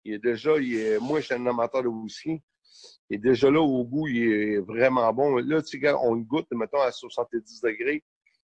il 0.03 0.13
est 0.13 0.19
déjà, 0.19 0.57
il 0.57 0.75
est, 0.75 0.99
moi, 0.99 1.19
je 1.21 1.25
suis 1.25 1.33
un 1.33 1.45
amateur 1.47 1.81
de 1.81 1.87
whisky. 1.87 2.41
Et 3.09 3.17
déjà 3.17 3.49
là, 3.49 3.61
au 3.61 3.85
goût, 3.85 4.07
il 4.07 4.23
est 4.23 4.59
vraiment 4.59 5.11
bon. 5.13 5.37
Là, 5.37 5.61
tu 5.61 5.67
sais, 5.67 5.79
quand 5.79 5.99
on 6.03 6.15
le 6.15 6.23
goûte, 6.23 6.47
mettons, 6.51 6.81
à 6.81 6.91
70 6.91 7.61
degrés, 7.61 8.03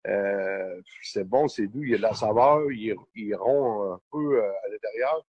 euh, 0.08 0.80
c'est 1.02 1.24
bon, 1.24 1.46
c'est 1.48 1.68
doux, 1.68 1.84
il 1.84 1.90
y 1.90 1.94
a 1.94 1.98
de 1.98 2.02
la 2.02 2.14
saveur, 2.14 2.70
il 2.72 2.90
est, 2.90 2.96
il 3.14 3.30
est 3.30 3.34
rond 3.34 3.94
un 3.94 4.00
peu 4.10 4.42
à 4.42 4.68
l'intérieur. 4.70 5.24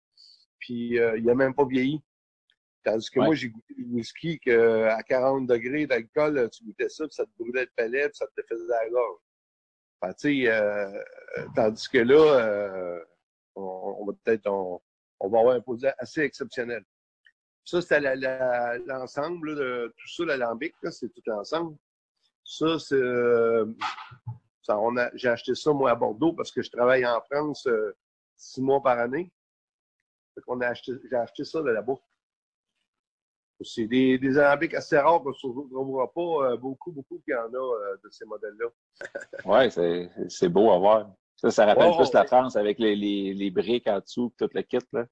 Puis, 0.59 0.98
il 1.18 1.30
a 1.30 1.35
même 1.35 1.54
pas 1.54 1.64
vieilli. 1.64 2.00
Tandis 2.84 3.10
que 3.10 3.20
Ouais. 3.20 3.26
moi, 3.26 3.34
j'ai 3.34 3.48
goûté 3.50 3.74
du 3.74 3.84
whisky 3.84 4.40
que 4.40 4.84
à 4.86 5.02
40 5.02 5.46
degrés 5.46 5.86
d'alcool, 5.86 6.48
tu 6.50 6.64
goûtais 6.64 6.88
ça, 6.88 7.04
puis 7.04 7.14
ça 7.14 7.24
te 7.24 7.30
brûlait 7.38 7.64
le 7.64 7.70
palais, 7.76 8.08
puis 8.08 8.16
ça 8.16 8.26
te 8.26 8.42
faisait 8.48 8.66
la 8.66 8.88
gorge. 8.90 9.20
Sais, 10.16 10.48
euh, 10.48 10.88
euh, 11.38 11.46
tandis 11.54 11.88
que 11.88 11.98
là, 11.98 12.14
euh, 12.40 13.04
on, 13.54 13.96
on 14.00 14.04
va 14.06 14.12
peut-être, 14.24 14.48
on, 14.48 14.80
on 15.20 15.28
va 15.28 15.38
avoir 15.38 15.54
un 15.54 15.60
produit 15.60 15.86
assez 15.98 16.22
exceptionnel. 16.22 16.84
Ça, 17.64 18.00
la- 18.00 18.78
l'ensemble 18.78 19.54
de 19.54 19.94
tout 19.96 20.08
ça, 20.08 20.24
l'alambic, 20.24 20.74
c'est 20.90 21.08
tout 21.12 21.22
l'ensemble. 21.26 21.76
Ça, 22.42 22.80
c'est, 22.80 22.96
euh, 22.96 23.66
j'ai 25.14 25.28
acheté 25.28 25.54
ça, 25.54 25.72
moi, 25.72 25.92
à 25.92 25.94
Bordeaux, 25.94 26.32
parce 26.32 26.50
que 26.50 26.62
je 26.62 26.70
travaille 26.72 27.06
en 27.06 27.20
France 27.30 27.64
euh, 27.68 27.96
six 28.36 28.60
mois 28.60 28.82
par 28.82 28.98
année. 28.98 29.30
Fait 30.34 30.40
qu'on 30.40 30.60
a 30.62 30.68
acheté, 30.68 30.92
j'ai 31.08 31.16
acheté 31.16 31.44
ça 31.44 31.62
de 31.62 31.70
là-bas. 31.70 31.94
C'est 33.64 33.87
des, 33.87 34.18
des 34.18 34.38
alambics 34.38 34.75
assez 34.75 34.98
rares, 34.98 35.22
parce 35.22 35.40
qu'on 35.40 35.48
ne 35.64 35.68
trouvera 35.70 36.12
pas 36.12 36.53
euh, 36.53 36.57
beaucoup, 36.57 36.92
beaucoup 36.92 37.18
qu'il 37.20 37.33
y 37.35 37.37
en 37.37 37.53
a 37.53 37.57
euh, 37.57 37.96
de 38.03 38.11
ces 38.11 38.25
modèles-là. 38.25 38.66
Ouais, 39.44 39.70
c'est 40.29 40.48
beau 40.48 40.70
à 40.70 40.79
voir. 40.79 41.11
Ça, 41.37 41.51
ça 41.51 41.66
rappelle 41.66 41.94
plus 41.96 42.12
la. 42.12 42.25
France 42.25 42.57
avec 42.57 42.79
les, 42.79 42.94
les, 42.94 43.35
les 43.35 43.51
briques 43.51 43.88
en 43.88 43.98
dessous, 44.01 44.33
tout 44.38 44.48
le 44.53 44.62
kit, 44.62 44.79
là. 44.92 45.07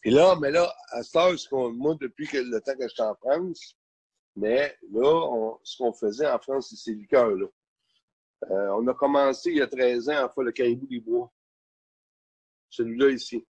Puis 0.00 0.10
là, 0.10 0.34
mais 0.40 0.50
là, 0.50 0.72
à 0.90 1.02
cette 1.02 1.16
heure, 1.16 1.38
ce 1.38 1.48
qu'on, 1.48 1.72
moi, 1.72 1.94
depuis 2.00 2.26
que, 2.26 2.38
le 2.38 2.60
temps 2.60 2.74
que 2.76 2.88
j'étais 2.88 3.02
en 3.02 3.14
France, 3.16 3.76
mais 4.36 4.74
là, 4.92 5.08
on- 5.30 5.58
ce 5.62 5.76
qu'on 5.76 5.92
faisait 5.92 6.28
en 6.30 6.38
France, 6.38 6.68
c'est 6.70 6.76
ces 6.76 6.94
liqueurs-là. 6.94 7.46
Euh, 8.50 8.68
on 8.78 8.86
a 8.88 8.94
commencé 8.94 9.50
il 9.50 9.58
y 9.58 9.60
a 9.62 9.66
13 9.66 10.08
ans 10.08 10.24
à 10.24 10.28
faire 10.30 10.44
le 10.44 10.52
caribou 10.52 10.86
des 10.86 11.00
bois. 11.00 11.30
Celui-là 12.70 13.10
ici. 13.10 13.46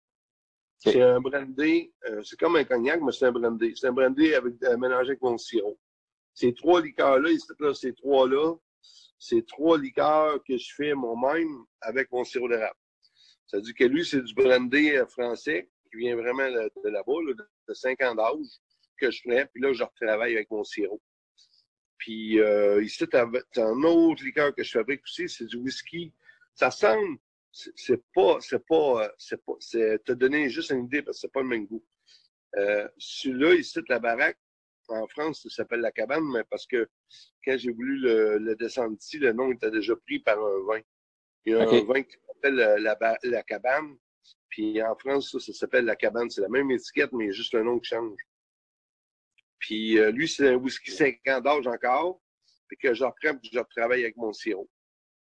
C'est 0.80 1.02
un 1.02 1.20
brandy, 1.20 1.92
euh, 2.08 2.22
c'est 2.24 2.40
comme 2.40 2.56
un 2.56 2.64
cognac, 2.64 3.02
mais 3.02 3.12
c'est 3.12 3.26
un 3.26 3.32
brandy. 3.32 3.74
C'est 3.76 3.88
un 3.88 3.94
brandy 3.94 4.34
avec, 4.34 4.62
euh, 4.64 4.78
mélangé 4.78 5.10
avec 5.10 5.22
mon 5.22 5.38
sirop. 5.38 5.80
Ces 6.34 6.54
trois 6.54 6.82
liqueurs-là, 6.82 7.32
ici, 7.32 7.48
ces 7.74 7.94
trois-là, 7.94 8.56
c'est 9.18 9.46
trois 9.48 9.78
liqueurs 9.78 10.44
que 10.44 10.56
je 10.56 10.74
fais 10.76 10.94
moi-même 10.94 11.66
avec 11.82 12.12
mon 12.12 12.24
sirop 12.24 12.48
d'érable. 12.48 12.78
C'est-à-dire 13.48 13.74
que 13.74 13.84
lui, 13.86 14.06
c'est 14.06 14.22
du 14.22 14.34
brandy 14.34 14.92
euh, 14.92 15.08
français 15.08 15.70
qui 15.90 15.98
vient 15.98 16.16
vraiment 16.16 16.50
de, 16.50 16.90
là-bas, 16.90 17.22
là, 17.26 17.34
de, 17.34 17.50
de 17.70 17.74
5 17.74 18.02
ans 18.04 18.16
d'âge, 18.16 18.46
que 18.98 19.10
je 19.10 19.22
fais, 19.24 19.46
puis 19.48 19.62
là, 19.62 19.74
je 19.74 19.84
retravaille 19.84 20.36
avec 20.36 20.52
mon 20.52 20.64
sirop. 20.64 21.02
Puis 21.98 22.40
euh, 22.40 22.84
ici, 22.84 23.08
t'as 23.08 23.26
t'as 23.52 23.66
un 23.66 23.84
autre 23.84 24.24
liqueur 24.24 24.54
que 24.54 24.64
je 24.64 24.72
fabrique 24.72 25.02
aussi, 25.04 25.28
c'est 25.28 25.46
du 25.46 25.58
whisky. 25.58 26.14
Ça 26.54 26.72
semble, 26.72 27.18
c'est 27.76 28.04
pas, 28.14 28.38
c'est 28.40 28.66
pas, 28.66 29.04
euh, 29.06 29.10
c'est 29.18 29.44
pas, 29.44 29.54
c'est 29.60 30.04
te 30.04 30.12
donner 30.12 30.50
juste 30.50 30.72
une 30.72 30.86
idée 30.86 31.02
parce 31.02 31.18
que 31.18 31.22
c'est 31.22 31.32
pas 31.32 31.42
le 31.42 31.48
même 31.48 31.66
goût. 31.66 31.84
Euh, 32.58 32.88
celui-là, 32.98 33.54
ici, 33.56 33.80
de 33.80 33.86
la 33.90 34.00
baraque, 34.00 34.38
en 34.90 35.08
France, 35.08 35.44
ça 35.44 35.50
s'appelle 35.50 35.82
la 35.82 35.92
cabane, 35.92 36.24
mais 36.32 36.44
parce 36.50 36.66
que 36.66 36.88
quand 37.44 37.58
j'ai 37.58 37.72
voulu 37.72 37.98
le, 38.00 38.38
le 38.38 38.56
descendre 38.56 38.96
ici, 39.00 39.18
le 39.18 39.34
nom 39.34 39.52
était 39.52 39.72
déjà 39.72 39.96
pris 39.96 40.20
par 40.20 40.38
un 40.40 40.66
vin. 40.66 40.82
Il 41.46 41.54
y 41.54 41.56
a 41.56 41.62
un 41.62 41.84
vin 41.84 42.04
qui 42.04 42.16
s'appelle 42.26 42.60
euh, 42.60 42.80
la, 42.80 43.18
la 43.24 43.44
cabane. 43.44 43.98
Puis 44.50 44.82
en 44.82 44.96
France, 44.96 45.32
ça, 45.32 45.40
ça 45.40 45.54
s'appelle 45.54 45.86
la 45.86 45.96
cabane. 45.96 46.30
C'est 46.30 46.42
la 46.42 46.50
même 46.50 46.72
étiquette, 46.72 47.12
mais 47.12 47.32
juste 47.32 47.54
le 47.54 47.64
nom 47.64 47.80
qui 47.80 47.90
change. 47.90 48.20
Puis 49.60 49.98
euh, 49.98 50.12
lui, 50.12 50.28
c'est 50.28 50.50
un 50.50 50.56
whisky 50.56 50.92
5 50.92 51.20
ans 51.28 51.42
d'âge 51.42 51.68
encore, 51.68 52.22
puis 52.68 52.78
que 52.78 52.94
je 52.94 53.04
reprends 53.04 53.38
puis 53.38 53.50
je 53.52 53.60
retravaille 53.60 54.04
avec 54.04 54.18
mon 54.18 54.34
sirop. 54.34 54.70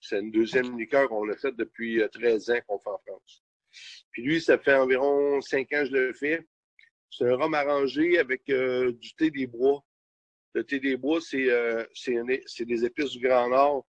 C'est 0.01 0.19
une 0.19 0.31
deuxième 0.31 0.77
liqueur 0.77 1.07
qu'on 1.09 1.29
a 1.29 1.37
faite 1.37 1.55
depuis 1.55 2.01
euh, 2.01 2.07
13 2.09 2.49
ans 2.49 2.59
qu'on 2.67 2.79
fait 2.79 2.89
en 2.89 2.97
France. 3.07 3.43
Puis 4.11 4.23
lui, 4.23 4.41
ça 4.41 4.57
fait 4.57 4.73
environ 4.75 5.39
5 5.41 5.61
ans 5.73 5.79
que 5.81 5.85
je 5.85 5.91
le 5.91 6.13
fais. 6.13 6.45
C'est 7.09 7.25
un 7.29 7.35
rhum 7.35 7.53
arrangé 7.53 8.17
avec 8.17 8.49
euh, 8.49 8.91
du 8.93 9.13
thé 9.15 9.29
des 9.31 9.47
bois. 9.47 9.83
Le 10.53 10.63
thé 10.65 10.79
des 10.79 10.97
bois, 10.97 11.21
c'est 11.21 11.49
euh, 11.49 11.83
un- 12.09 12.25
des 12.65 12.85
épices 12.85 13.11
du 13.11 13.19
Grand 13.25 13.47
Nord. 13.49 13.85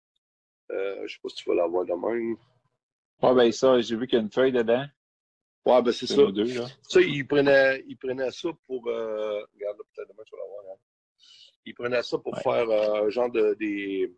Euh, 0.70 1.06
je 1.06 1.14
sais 1.14 1.20
pas 1.22 1.28
si 1.30 1.36
tu 1.36 1.48
vas 1.48 1.56
l'avoir 1.56 1.84
de 1.84 1.92
même. 1.92 2.36
Ouais, 3.22 3.34
ben 3.34 3.50
ça, 3.52 3.80
j'ai 3.80 3.96
vu 3.96 4.06
qu'il 4.06 4.18
y 4.18 4.20
a 4.20 4.24
une 4.24 4.30
feuille 4.30 4.52
dedans. 4.52 4.84
Ouais, 5.64 5.82
ben 5.82 5.92
c'est 5.92 6.06
ça. 6.06 6.16
nous 6.16 6.32
deux, 6.32 6.44
là. 6.54 6.66
Ça, 6.82 7.00
il 7.00 7.26
prenait, 7.26 7.82
il 7.86 7.96
prenait 7.96 8.30
ça 8.32 8.48
pour. 8.66 8.86
Euh, 8.88 9.40
regarde, 9.54 9.78
là, 9.78 9.84
peut-être 9.94 10.08
demain, 10.08 10.22
tu 10.26 10.32
vas 10.36 10.42
l'avoir. 10.42 10.74
Hein. 10.74 10.78
Il 11.64 11.74
prenait 11.74 12.02
ça 12.02 12.18
pour 12.18 12.34
Ouais. 12.34 12.42
faire 12.42 12.68
euh, 12.70 13.10
genre 13.10 13.30
de, 13.30 13.54
des, 13.54 14.12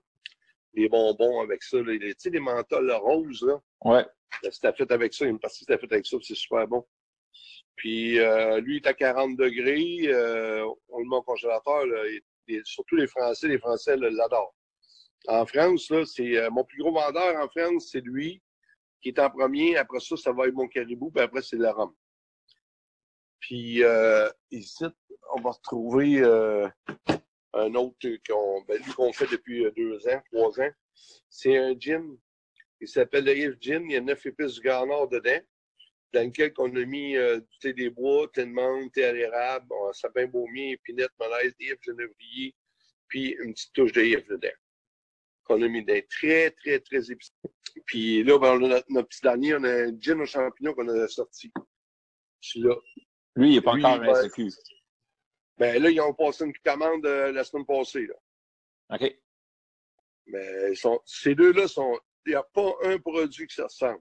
des 0.75 0.89
bonbons 0.89 1.41
avec 1.41 1.63
ça. 1.63 1.79
Là. 1.79 1.97
Tu 1.99 2.15
sais, 2.19 2.31
des 2.31 2.41
menthols 2.41 2.91
roses, 2.93 3.43
là. 3.43 3.61
Ouais. 3.85 4.07
C'était 4.51 4.73
fait 4.73 4.91
avec 4.91 5.15
ça. 5.15 5.25
Une 5.27 5.39
partie 5.39 5.61
c'était 5.61 5.79
fait 5.79 5.93
avec 5.93 6.07
ça, 6.07 6.17
puis 6.17 6.27
c'est 6.27 6.35
super 6.35 6.67
bon. 6.67 6.85
Puis 7.77 8.19
euh, 8.21 8.61
lui, 8.61 8.75
il 8.75 8.85
est 8.85 8.87
à 8.87 8.95
40 8.95 9.37
degrés. 9.37 10.01
Euh, 10.13 10.65
on 10.89 10.99
le 10.99 11.09
met 11.09 11.17
au 11.17 11.23
congélateur. 11.23 11.87
Là, 11.87 12.07
et- 12.09 12.23
et 12.47 12.61
surtout 12.65 12.97
les 12.97 13.07
Français, 13.07 13.49
les 13.49 13.59
Français 13.59 13.97
l'adorent. 13.97 14.55
En 15.29 15.47
France, 15.47 15.89
là, 15.91 16.05
c'est 16.05 16.37
euh, 16.37 16.51
mon 16.51 16.65
plus 16.65 16.83
gros 16.83 16.93
vendeur 16.93 17.43
en 17.43 17.49
France, 17.49 17.89
c'est 17.91 18.03
lui 18.03 18.43
qui 19.01 19.09
est 19.09 19.19
en 19.19 19.31
premier. 19.31 19.77
Après 19.79 20.01
ça, 20.01 20.17
ça 20.17 20.33
va 20.33 20.47
être 20.49 20.55
mon 20.55 20.69
caribou, 20.69 21.11
puis 21.11 21.23
après, 21.23 21.41
c'est 21.43 21.57
la 21.57 21.73
rhum. 21.73 21.95
Puis 23.41 23.83
euh, 23.83 24.29
ici, 24.51 24.85
on 25.35 25.41
va 25.41 25.51
retrouver 25.53 26.21
euh, 26.21 26.69
un 27.55 27.75
autre 27.75 27.97
qu'on, 28.29 28.63
ben, 28.63 28.83
lui 28.83 28.93
qu'on 28.93 29.13
fait 29.13 29.27
depuis 29.31 29.67
deux 29.77 30.09
ans, 30.09 30.23
trois 30.33 30.61
ans. 30.61 30.71
C'est 31.29 31.57
un 31.57 31.75
gin. 31.79 32.17
Il 32.81 32.89
s'appelle 32.89 33.25
le 33.25 33.37
Yves 33.37 33.59
Gin. 33.61 33.85
Il 33.89 33.93
y 33.93 33.97
a 33.97 34.01
neuf 34.01 34.27
épices 34.27 34.55
du 34.55 34.61
Garnard 34.61 35.09
dedans, 35.09 35.41
dans 36.13 36.27
lequel 36.27 36.53
on 36.59 36.75
a 36.77 36.85
mis 36.85 37.17
euh, 37.17 37.41
du 37.41 37.59
thé 37.61 37.73
des 37.73 37.91
bois, 37.91 38.29
thé 38.33 38.45
de 38.45 38.51
menthe, 38.51 38.93
thé 38.93 39.05
à 39.05 39.13
l'érable, 39.13 39.67
bon, 39.69 39.93
sapin 39.93 40.27
baumier, 40.27 40.73
épinette, 40.73 41.11
malaise, 41.19 41.55
Yves 41.61 41.79
genévrier, 41.81 42.55
puis 43.09 43.37
une 43.41 43.53
petite 43.53 43.73
touche 43.73 43.93
de 43.93 44.03
Yves 44.03 44.29
dedans. 44.29 44.49
Qu'on 45.45 45.63
a 45.63 45.69
mis 45.69 45.85
des 45.85 46.07
très, 46.07 46.51
très, 46.51 46.81
très 46.81 47.11
épicé. 47.11 47.33
Puis 47.87 48.23
là, 48.23 48.39
ben, 48.39 48.59
on 48.59 48.65
a 48.65 48.69
notre, 48.69 48.87
notre 48.91 49.09
petit 49.09 49.23
dernier, 49.23 49.55
on 49.55 49.65
a 49.65 49.87
un 49.87 50.01
gin 50.01 50.21
aux 50.21 50.27
champignons 50.27 50.75
qu'on 50.75 50.89
a 50.89 51.09
sorti. 51.09 51.53
Celui-là. 52.41 52.77
Lui, 53.37 53.51
il 53.51 53.55
n'est 53.57 53.63
pas 53.63 53.75
Lui, 53.75 53.85
encore 53.85 54.17
SQ. 54.17 54.43
Ben 55.59 55.81
là, 55.83 55.91
ils 55.91 56.01
ont 56.01 56.15
passé 56.15 56.45
une 56.45 56.57
commande 56.65 57.07
euh, 57.07 57.33
la 57.33 57.45
semaine 57.45 57.67
passée. 57.67 58.07
Là. 58.07 58.15
OK. 58.97 59.17
Mais 60.27 60.71
ils 60.73 60.77
sont, 60.77 61.01
ces 61.05 61.35
deux-là 61.35 61.69
sont. 61.69 61.99
Il 62.27 62.31
n'y 62.31 62.37
a 62.37 62.43
pas 62.43 62.73
un 62.83 62.99
produit 62.99 63.47
qui 63.47 63.55
se 63.55 63.63
ressemble. 63.63 64.01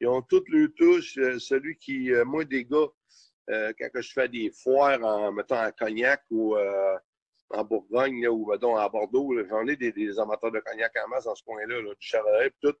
Ils 0.00 0.06
ont 0.06 0.22
toutes 0.22 0.48
les 0.48 0.72
touches. 0.72 1.18
Euh, 1.18 1.38
celui 1.38 1.76
qui, 1.78 2.12
euh, 2.12 2.24
moi, 2.24 2.44
des 2.44 2.64
gars, 2.64 2.86
euh, 3.50 3.72
quand 3.78 3.88
je 3.94 4.12
fais 4.12 4.28
des 4.28 4.50
foires 4.50 5.02
en 5.04 5.32
mettant 5.32 5.64
en 5.64 5.70
cognac 5.72 6.22
ou 6.30 6.56
euh, 6.56 6.96
en 7.50 7.64
Bourgogne 7.64 8.22
là, 8.22 8.32
ou 8.32 8.50
mettons, 8.50 8.76
à 8.76 8.88
Bordeaux, 8.88 9.34
j'en 9.48 9.66
ai 9.66 9.76
des, 9.76 9.92
des 9.92 10.18
amateurs 10.18 10.50
de 10.50 10.60
cognac 10.60 10.92
en 11.04 11.08
masse 11.08 11.24
dans 11.24 11.34
ce 11.34 11.44
coin-là, 11.44 11.80
là, 11.80 11.90
du 11.94 12.06
Chardonnay, 12.06 12.50
tout. 12.60 12.74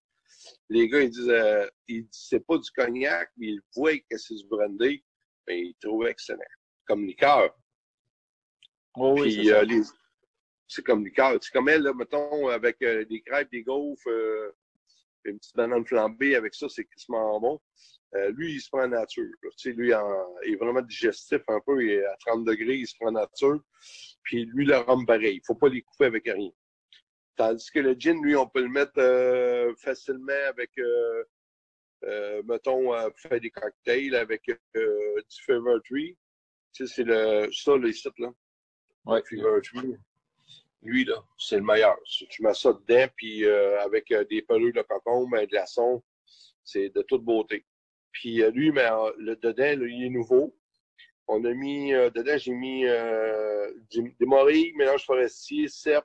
Les 0.68 0.88
gars, 0.88 1.00
ils 1.00 1.10
disent, 1.10 1.28
euh, 1.28 1.68
ils 1.86 2.02
disent 2.04 2.26
c'est 2.28 2.44
pas 2.44 2.58
du 2.58 2.70
cognac, 2.72 3.30
mais 3.36 3.48
ils 3.48 3.60
voient 3.74 3.96
que 4.10 4.18
c'est 4.18 4.34
du 4.34 4.46
brandy, 4.46 5.04
mais 5.46 5.60
ils 5.60 5.76
trouvent 5.80 6.06
excellent. 6.06 6.42
Comme 6.84 7.06
liqueur. 7.06 7.56
Oui, 8.96 9.32
c'est 9.44 9.52
euh, 9.52 9.62
les- 9.64 9.82
c'est 10.68 10.84
comme 10.84 11.08
comme 11.52 11.68
elle, 11.68 11.82
là, 11.82 11.92
mettons, 11.94 12.48
avec 12.48 12.82
euh, 12.82 13.04
des 13.04 13.20
crêpes, 13.22 13.50
des 13.52 13.62
gaufres, 13.62 14.08
euh, 14.08 14.50
une 15.24 15.38
petite 15.38 15.54
banane 15.56 15.84
flambée, 15.86 16.34
avec 16.36 16.54
ça, 16.54 16.68
c'est 16.68 16.84
quasiment 16.84 17.38
bon. 17.40 17.60
Euh, 18.14 18.30
lui, 18.30 18.54
il 18.54 18.60
se 18.60 18.68
prend 18.70 18.84
en 18.84 18.88
nature. 18.88 19.24
là. 19.42 19.50
Tu 19.56 19.70
sais, 19.70 19.72
lui, 19.76 19.92
en- 19.94 20.26
il 20.44 20.54
est 20.54 20.56
vraiment 20.56 20.80
digestif 20.82 21.42
un 21.48 21.60
peu. 21.60 21.82
Il 21.84 21.90
est 21.90 22.04
à 22.04 22.16
30 22.24 22.44
degrés, 22.44 22.76
il 22.76 22.86
se 22.86 22.94
prend 22.98 23.08
en 23.08 23.12
nature. 23.12 23.60
Puis 24.22 24.44
lui, 24.46 24.64
le 24.64 24.76
rhum, 24.78 25.04
pareil. 25.04 25.36
Il 25.36 25.42
faut 25.46 25.54
pas 25.56 25.68
les 25.68 25.82
couper 25.82 26.06
avec 26.06 26.24
rien. 26.24 26.50
Tandis 27.36 27.70
que 27.70 27.80
le 27.80 27.94
gin, 27.98 28.22
lui, 28.22 28.34
on 28.36 28.48
peut 28.48 28.62
le 28.62 28.68
mettre 28.68 28.92
euh, 28.98 29.74
facilement 29.76 30.32
avec, 30.48 30.70
euh, 30.78 31.24
euh, 32.04 32.42
mettons, 32.44 32.94
euh, 32.94 33.10
pour 33.10 33.18
faire 33.20 33.40
des 33.40 33.50
cocktails 33.50 34.14
avec 34.14 34.48
euh, 34.76 35.16
du 35.20 35.42
Fever 35.44 35.76
Tree. 35.84 36.16
Tu 36.72 36.86
sais, 36.86 36.94
c'est 36.94 37.04
le, 37.04 37.50
ça, 37.52 37.76
le 37.76 37.92
site, 37.92 38.18
là. 38.18 38.30
Ouais. 39.06 39.22
Fever 39.24 39.60
Tree. 39.62 39.96
Lui, 40.82 41.04
là, 41.04 41.22
c'est 41.38 41.56
le 41.56 41.62
meilleur. 41.62 41.96
Tu 42.04 42.42
mets 42.42 42.54
ça 42.54 42.72
dedans, 42.72 43.06
puis 43.16 43.44
euh, 43.44 43.80
avec 43.80 44.10
euh, 44.12 44.24
des 44.24 44.42
pelures 44.42 44.72
de 44.72 44.82
cocombe, 44.82 45.34
un 45.34 45.44
glaçon, 45.44 46.02
c'est 46.62 46.90
de 46.90 47.02
toute 47.02 47.24
beauté. 47.24 47.64
Puis 48.12 48.42
euh, 48.42 48.50
lui, 48.50 48.70
mais 48.72 48.90
euh, 48.90 49.12
le 49.18 49.36
dedans, 49.36 49.80
là, 49.80 49.86
il 49.86 50.04
est 50.04 50.10
nouveau. 50.10 50.56
On 51.28 51.44
a 51.44 51.52
mis, 51.52 51.90
dedans, 51.90 52.38
j'ai 52.38 52.52
mis 52.52 52.84
des 53.90 54.26
morilles, 54.26 54.72
mélange 54.74 55.04
forestier, 55.04 55.66
cèpe, 55.66 56.04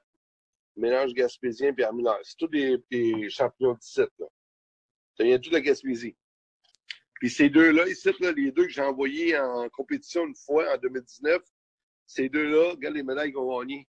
mélange 0.75 1.13
gaspésien, 1.13 1.73
puis 1.73 1.83
armillaire. 1.83 2.17
C'est 2.23 2.37
tous 2.37 2.47
des, 2.47 2.79
des 2.89 3.29
champignons 3.29 3.73
de 3.73 3.81
site, 3.81 4.09
là. 4.17 4.25
Ça 5.15 5.23
vient 5.23 5.37
tout 5.37 5.51
de 5.51 5.59
Gaspésie. 5.59 6.15
Puis 7.15 7.29
ces 7.29 7.49
deux-là, 7.49 7.87
ici, 7.87 8.09
là, 8.19 8.31
les 8.31 8.51
deux 8.51 8.63
que 8.63 8.71
j'ai 8.71 8.81
envoyés 8.81 9.37
en 9.37 9.69
compétition 9.69 10.25
une 10.25 10.35
fois 10.35 10.73
en 10.73 10.77
2019, 10.79 11.39
ces 12.13 12.27
deux-là, 12.29 12.71
regarde 12.71 12.95
les 12.95 13.03
médailles 13.03 13.31
qu'on 13.31 13.57
a 13.57 13.61
gagnées. 13.61 13.87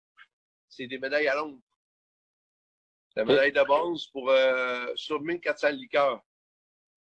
C'est 0.68 0.86
des 0.86 0.98
médailles 0.98 1.28
à 1.28 1.34
Londres. 1.36 1.60
La 3.16 3.24
médaille 3.24 3.52
de 3.52 3.62
bronze 3.62 4.06
pour 4.08 4.30
euh, 4.30 4.92
sur 4.94 5.20
1400 5.20 5.70
liqueurs. 5.70 6.22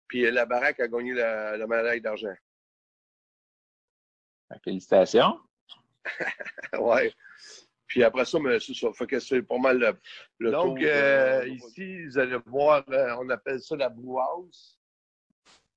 Puis 0.07 0.25
euh, 0.25 0.31
la 0.31 0.45
baraque 0.45 0.79
a 0.79 0.87
gagné 0.87 1.13
la, 1.13 1.57
la 1.57 1.67
médaille 1.67 2.01
d'argent. 2.01 2.35
Félicitations. 4.63 5.39
ouais. 6.79 7.13
Puis 7.87 8.03
après 8.03 8.25
ça, 8.25 8.39
mais 8.39 8.59
ça. 8.59 8.93
Fait 8.93 9.07
que 9.07 9.19
c'est 9.19 9.43
pas 9.43 9.57
mal 9.57 9.77
le, 9.77 9.97
le 10.39 10.51
Donc, 10.51 10.79
tour, 10.79 10.87
euh, 10.87 11.41
euh, 11.41 11.47
ici, 11.47 12.05
vous 12.05 12.17
allez 12.17 12.37
voir, 12.47 12.83
on 13.19 13.29
appelle 13.29 13.61
ça 13.61 13.75
la 13.75 13.89
Blue 13.89 14.17
House. 14.17 14.79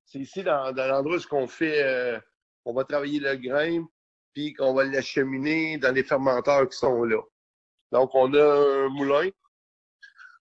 C'est 0.07 0.21
ici, 0.21 0.43
dans, 0.43 0.73
dans 0.73 0.87
l'endroit 0.89 1.19
où 1.19 1.37
on 1.37 1.47
fait, 1.47 1.83
euh, 1.83 2.19
on 2.65 2.73
va 2.73 2.85
travailler 2.85 3.21
le 3.21 3.37
grain, 3.37 3.87
qu'on 4.55 4.75
va 4.75 4.85
l'acheminer 4.85 5.79
dans 5.79 5.93
les 5.95 6.05
fermenteurs 6.05 6.69
qui 6.69 6.77
sont 6.77 7.03
là. 7.05 7.21
Donc, 7.93 8.11
on 8.15 8.33
a 8.35 8.45
un 8.85 8.89
moulin 8.89 9.29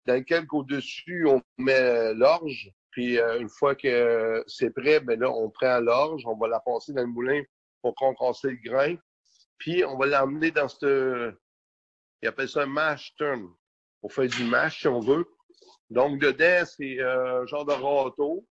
dans 0.06 0.14
lequel 0.14 0.46
au-dessus, 0.50 1.26
on 1.26 1.40
met 1.58 1.78
euh, 1.80 2.14
l'orge. 2.14 2.70
Puis 2.90 3.18
euh, 3.18 3.40
une 3.40 3.48
fois 3.48 3.74
que 3.74 4.44
c'est 4.46 4.70
prêt, 4.70 5.00
ben 5.00 5.18
là, 5.18 5.30
on 5.30 5.50
prend 5.50 5.80
l'orge, 5.80 6.22
on 6.26 6.36
va 6.36 6.48
la 6.48 6.60
passer 6.60 6.92
dans 6.92 7.02
le 7.02 7.08
moulin 7.08 7.42
pour 7.82 7.94
concasser 7.94 8.50
le 8.50 8.70
grain. 8.70 8.96
Puis 9.58 9.84
on 9.84 9.96
va 9.96 10.06
l'emmener 10.06 10.50
dans 10.50 10.68
ce... 10.68 11.32
Ils 12.22 12.28
appellent 12.28 12.48
ça 12.48 12.62
un 12.62 12.66
mash 12.66 13.14
turn. 13.16 13.48
On 14.02 14.08
fait 14.08 14.28
du 14.28 14.44
mash, 14.44 14.80
si 14.80 14.88
on 14.88 15.00
veut. 15.00 15.26
Donc, 15.90 16.20
dedans, 16.20 16.64
c'est 16.66 16.98
euh, 17.00 17.42
un 17.42 17.46
genre 17.46 17.64
de 17.64 17.72
râteau 17.72 18.46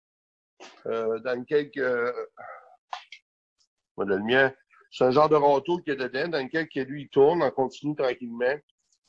euh, 0.87 1.18
dans 1.20 1.38
lequel... 1.38 1.70
que- 1.70 2.14
Voilà 3.96 4.16
le 4.16 4.22
mien. 4.24 4.55
C'est 4.92 5.05
un 5.05 5.11
genre 5.11 5.31
de 5.31 5.37
râteau 5.37 5.78
qui 5.78 5.90
est 5.90 5.96
dedans, 5.96 6.28
dans 6.28 6.42
lequel 6.42 6.68
que 6.68 6.81
lui, 6.81 7.02
il 7.02 7.09
tourne 7.09 7.42
en 7.42 7.50
continu 7.50 7.96
tranquillement 7.96 8.59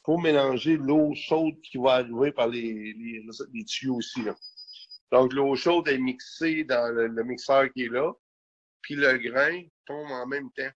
pour 0.01 0.21
mélanger 0.21 0.77
l'eau 0.77 1.13
chaude 1.13 1.59
qui 1.61 1.77
va 1.77 1.95
arriver 1.95 2.31
par 2.31 2.47
les, 2.47 2.93
les, 2.93 3.25
les 3.53 3.65
tuyaux 3.65 3.97
aussi. 3.97 4.23
Là. 4.23 4.33
Donc, 5.11 5.33
l'eau 5.33 5.53
chaude 5.55 5.89
est 5.89 5.97
mixée 5.97 6.63
dans 6.63 6.93
le, 6.93 7.07
le 7.07 7.23
mixeur 7.25 7.69
qui 7.73 7.83
est 7.83 7.89
là, 7.89 8.13
puis 8.81 8.95
le 8.95 9.17
grain 9.17 9.61
tombe 9.85 10.09
en 10.09 10.25
même 10.25 10.49
temps. 10.53 10.71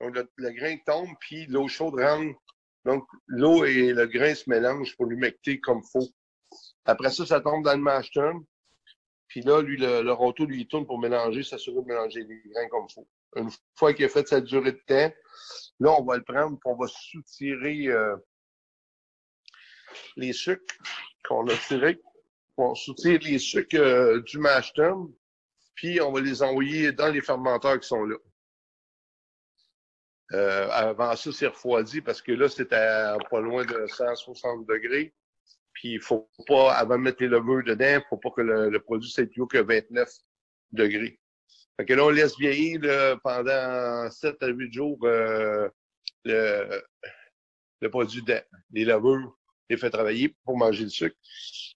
Donc, 0.00 0.16
le, 0.16 0.30
le 0.36 0.50
grain 0.52 0.76
tombe, 0.86 1.10
puis 1.20 1.46
l'eau 1.46 1.68
chaude 1.68 2.00
rentre. 2.00 2.38
Donc, 2.86 3.06
l'eau 3.26 3.64
et 3.66 3.92
le 3.92 4.06
grain 4.06 4.34
se 4.34 4.48
mélangent 4.48 4.96
pour 4.96 5.06
l'humecter 5.06 5.60
comme 5.60 5.82
faut. 5.92 6.08
Après 6.86 7.10
ça, 7.10 7.26
ça 7.26 7.40
tombe 7.42 7.62
dans 7.62 7.74
le 7.74 7.82
mash 7.82 8.10
tun. 8.10 8.42
Puis 9.28 9.42
là, 9.42 9.60
lui, 9.60 9.76
le, 9.76 10.02
le 10.02 10.46
lui, 10.46 10.60
il 10.60 10.66
tourne 10.66 10.86
pour 10.86 10.98
mélanger, 10.98 11.42
s'assurer 11.42 11.82
de 11.82 11.86
mélanger 11.86 12.24
les 12.24 12.42
grains 12.46 12.68
comme 12.70 12.88
faut. 12.88 13.06
Une 13.34 13.50
fois 13.74 13.92
qu'il 13.92 14.04
a 14.04 14.08
fait 14.08 14.26
sa 14.28 14.40
durée 14.40 14.72
de 14.72 14.82
temps, 14.86 15.14
là, 15.80 15.96
on 15.98 16.04
va 16.04 16.16
le 16.16 16.22
prendre, 16.22 16.58
puis 16.58 16.72
on 16.72 16.76
va 16.76 16.86
soutirer 16.86 17.88
euh, 17.88 18.16
les 20.16 20.32
sucres 20.32 20.74
qu'on 21.24 21.46
a 21.48 21.56
tirés. 21.56 22.00
On 22.56 22.74
soutire 22.74 23.20
les 23.20 23.38
sucres 23.38 23.76
euh, 23.76 24.20
du 24.22 24.38
mash 24.38 24.72
tun, 24.72 25.08
puis 25.74 26.00
on 26.00 26.12
va 26.12 26.20
les 26.20 26.42
envoyer 26.42 26.92
dans 26.92 27.08
les 27.08 27.20
fermenteurs 27.20 27.78
qui 27.78 27.88
sont 27.88 28.04
là. 28.04 28.16
Euh, 30.32 30.68
avant 30.70 31.14
ça, 31.14 31.30
c'est 31.32 31.46
refroidi 31.46 32.00
parce 32.00 32.20
que 32.20 32.32
là, 32.32 32.48
c'est 32.48 32.70
pas 32.70 33.40
loin 33.40 33.64
de 33.64 33.86
160 33.86 34.66
degrés. 34.66 35.14
Puis 35.72 35.92
il 35.92 36.00
faut 36.00 36.28
pas, 36.46 36.74
avant 36.74 36.96
de 36.96 37.02
mettre 37.02 37.22
les 37.22 37.28
levures 37.28 37.62
dedans, 37.62 38.00
il 38.02 38.06
faut 38.08 38.16
pas 38.16 38.30
que 38.30 38.40
le, 38.40 38.70
le 38.70 38.80
produit 38.80 39.10
soit 39.10 39.26
plus 39.26 39.42
haut 39.42 39.46
que 39.46 39.58
29 39.58 40.08
degrés. 40.72 41.20
Fait 41.78 41.84
que 41.84 41.92
là, 41.94 42.04
on 42.04 42.10
laisse 42.10 42.38
vieillir 42.38 42.80
là, 42.82 43.16
pendant 43.22 44.10
7 44.10 44.42
à 44.42 44.46
8 44.46 44.72
jours 44.72 44.98
euh, 45.04 45.68
le, 46.24 46.82
le 47.80 47.90
produit 47.90 48.22
dedans. 48.22 48.40
Les 48.72 48.84
levures, 48.84 49.36
les 49.68 49.76
fait 49.76 49.90
travailler 49.90 50.34
pour 50.44 50.56
manger 50.56 50.84
le 50.84 50.90
sucre. 50.90 51.16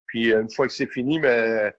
Puis 0.06 0.32
une 0.32 0.50
fois 0.50 0.66
que 0.66 0.72
c'est 0.72 0.86
fini, 0.90 1.18
mais 1.18 1.74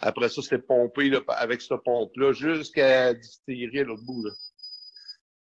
après 0.00 0.28
ça, 0.28 0.42
c'est 0.42 0.58
pompé 0.58 1.08
là, 1.10 1.20
avec 1.28 1.62
cette 1.62 1.82
pompe-là 1.84 2.32
jusqu'à 2.32 3.14
distillerie 3.14 3.80
à 3.80 3.84
l'autre 3.84 4.02
bout. 4.04 4.24
Là. 4.24 4.32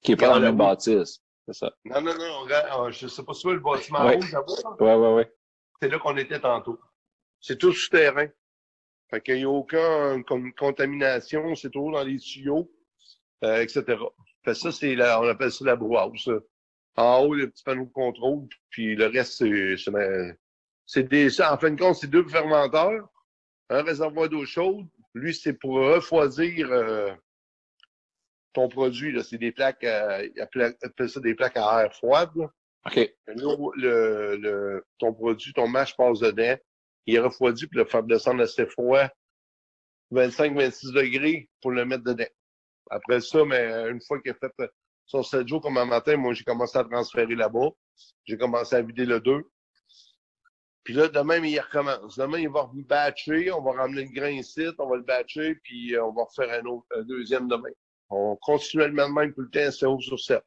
Qui 0.01 0.11
est 0.11 0.15
pas 0.15 0.27
dans 0.29 0.35
le 0.39 0.45
même 0.47 0.57
bâtisse. 0.57 1.19
C'est 1.47 1.53
ça. 1.53 1.71
Non, 1.85 2.01
non, 2.01 2.15
non, 2.17 2.39
regarde, 2.41 2.91
je 2.91 3.07
sais 3.07 3.23
pas 3.23 3.33
si 3.33 3.47
le 3.47 3.59
bâtiment 3.59 4.05
Ouais. 4.05 4.15
rouge 4.15 4.31
là-bas. 4.31 4.53
là? 4.63 4.75
Ouais, 4.79 4.95
ouais, 4.95 5.13
ouais. 5.15 5.33
C'est 5.81 5.89
là 5.89 5.99
qu'on 5.99 6.17
était 6.17 6.39
tantôt. 6.39 6.79
C'est 7.41 7.57
tout 7.57 7.73
souterrain. 7.73 8.27
Fait 9.09 9.21
qu'il 9.21 9.35
n'y 9.37 9.43
a 9.43 9.49
aucune 9.49 10.23
con- 10.25 10.51
contamination, 10.57 11.53
c'est 11.55 11.69
toujours 11.69 11.91
dans 11.91 12.03
les 12.03 12.17
tuyaux, 12.19 12.71
euh, 13.43 13.61
etc. 13.61 13.83
Fait 14.43 14.51
que 14.51 14.53
ça, 14.53 14.71
c'est 14.71 14.95
la, 14.95 15.21
on 15.21 15.27
appelle 15.27 15.51
ça 15.51 15.65
la 15.65 15.75
brouhaus. 15.75 16.13
là. 16.27 16.39
En 16.97 17.19
haut, 17.25 17.33
le 17.33 17.49
petit 17.49 17.63
panneau 17.63 17.85
de 17.85 17.91
contrôle, 17.91 18.47
puis 18.69 18.95
le 18.95 19.07
reste, 19.07 19.33
c'est, 19.33 19.75
c'est, 19.77 19.91
ben, 19.91 20.35
c'est 20.85 21.03
des, 21.03 21.29
ça, 21.29 21.53
en 21.53 21.57
fin 21.57 21.71
de 21.71 21.79
compte, 21.79 21.95
c'est 21.95 22.07
deux 22.09 22.25
fermenteurs, 22.27 23.09
un 23.69 23.83
réservoir 23.83 24.29
d'eau 24.29 24.45
chaude. 24.45 24.87
Lui, 25.13 25.33
c'est 25.33 25.53
pour 25.53 25.75
refroidir 25.75 26.71
euh, 26.71 27.11
ton 28.53 28.69
produit. 28.69 29.11
Là. 29.11 29.23
C'est 29.23 29.37
des 29.37 29.51
plaques, 29.51 29.83
appellent 29.83 30.75
appellent 30.81 31.09
ça 31.09 31.19
des 31.19 31.35
plaques 31.35 31.57
à 31.57 31.83
air 31.83 31.93
froide. 31.93 32.29
là. 32.35 32.49
OK. 32.85 33.13
Le, 33.27 34.35
le, 34.37 34.85
ton 34.99 35.13
produit, 35.13 35.53
ton 35.53 35.67
mash 35.67 35.95
passe 35.97 36.19
dedans, 36.19 36.55
il 37.05 37.15
est 37.15 37.19
refroidi, 37.19 37.67
puis 37.67 37.77
le 37.77 37.85
faire 37.85 38.03
descendre 38.03 38.43
assez 38.43 38.65
froid, 38.65 39.07
25-26 40.11 40.93
degrés, 40.93 41.49
pour 41.61 41.71
le 41.71 41.85
mettre 41.85 42.03
dedans. 42.03 42.25
Après 42.89 43.21
ça, 43.21 43.43
mais 43.45 43.89
une 43.89 44.01
fois 44.01 44.21
qu'il 44.21 44.31
a 44.31 44.35
fait 44.35 44.71
son 45.05 45.23
7 45.23 45.47
jours 45.47 45.61
comme 45.61 45.77
un 45.77 45.85
matin, 45.85 46.17
moi, 46.17 46.33
j'ai 46.33 46.43
commencé 46.43 46.77
à 46.77 46.83
transférer 46.83 47.35
là-bas. 47.35 47.69
J'ai 48.25 48.37
commencé 48.37 48.75
à 48.75 48.81
vider 48.81 49.05
le 49.05 49.19
2. 49.19 49.43
Puis 50.83 50.93
là, 50.93 51.07
demain, 51.07 51.43
il 51.43 51.59
recommence. 51.59 52.15
Demain, 52.15 52.39
il 52.39 52.49
va 52.49 52.69
batcher, 52.73 53.51
on 53.51 53.61
va 53.61 53.71
ramener 53.71 54.03
le 54.03 54.11
grain 54.11 54.29
ici, 54.29 54.67
on 54.77 54.87
va 54.87 54.97
le 54.97 55.01
batcher, 55.01 55.55
puis 55.63 55.95
euh, 55.95 56.05
on 56.05 56.13
va 56.13 56.23
refaire 56.25 56.61
un 56.61 56.65
autre, 56.67 56.85
un 56.95 57.01
deuxième 57.01 57.47
demain. 57.47 57.71
On 58.09 58.37
continuellement 58.39 59.09
de 59.09 59.13
même 59.13 59.33
tout 59.33 59.41
le 59.41 59.49
temps, 59.49 59.71
c'est 59.71 59.87
haut 59.87 59.99
sur 59.99 60.19
7. 60.19 60.43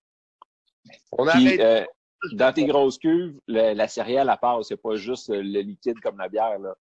On 1.13 1.27
arrête. 1.27 1.61
Euh, 1.61 1.85
dans 2.33 2.53
tes 2.53 2.67
grosses 2.67 2.99
cuves, 2.99 3.39
la 3.47 3.89
céréale 3.89 4.29
à 4.29 4.37
part, 4.37 4.65
c'est 4.65 4.77
pas 4.77 4.97
juste 4.97 5.29
le 5.29 5.61
liquide 5.61 6.01
comme 6.01 6.19
la 6.19 6.29
bière, 6.29 6.59
là. 6.59 6.77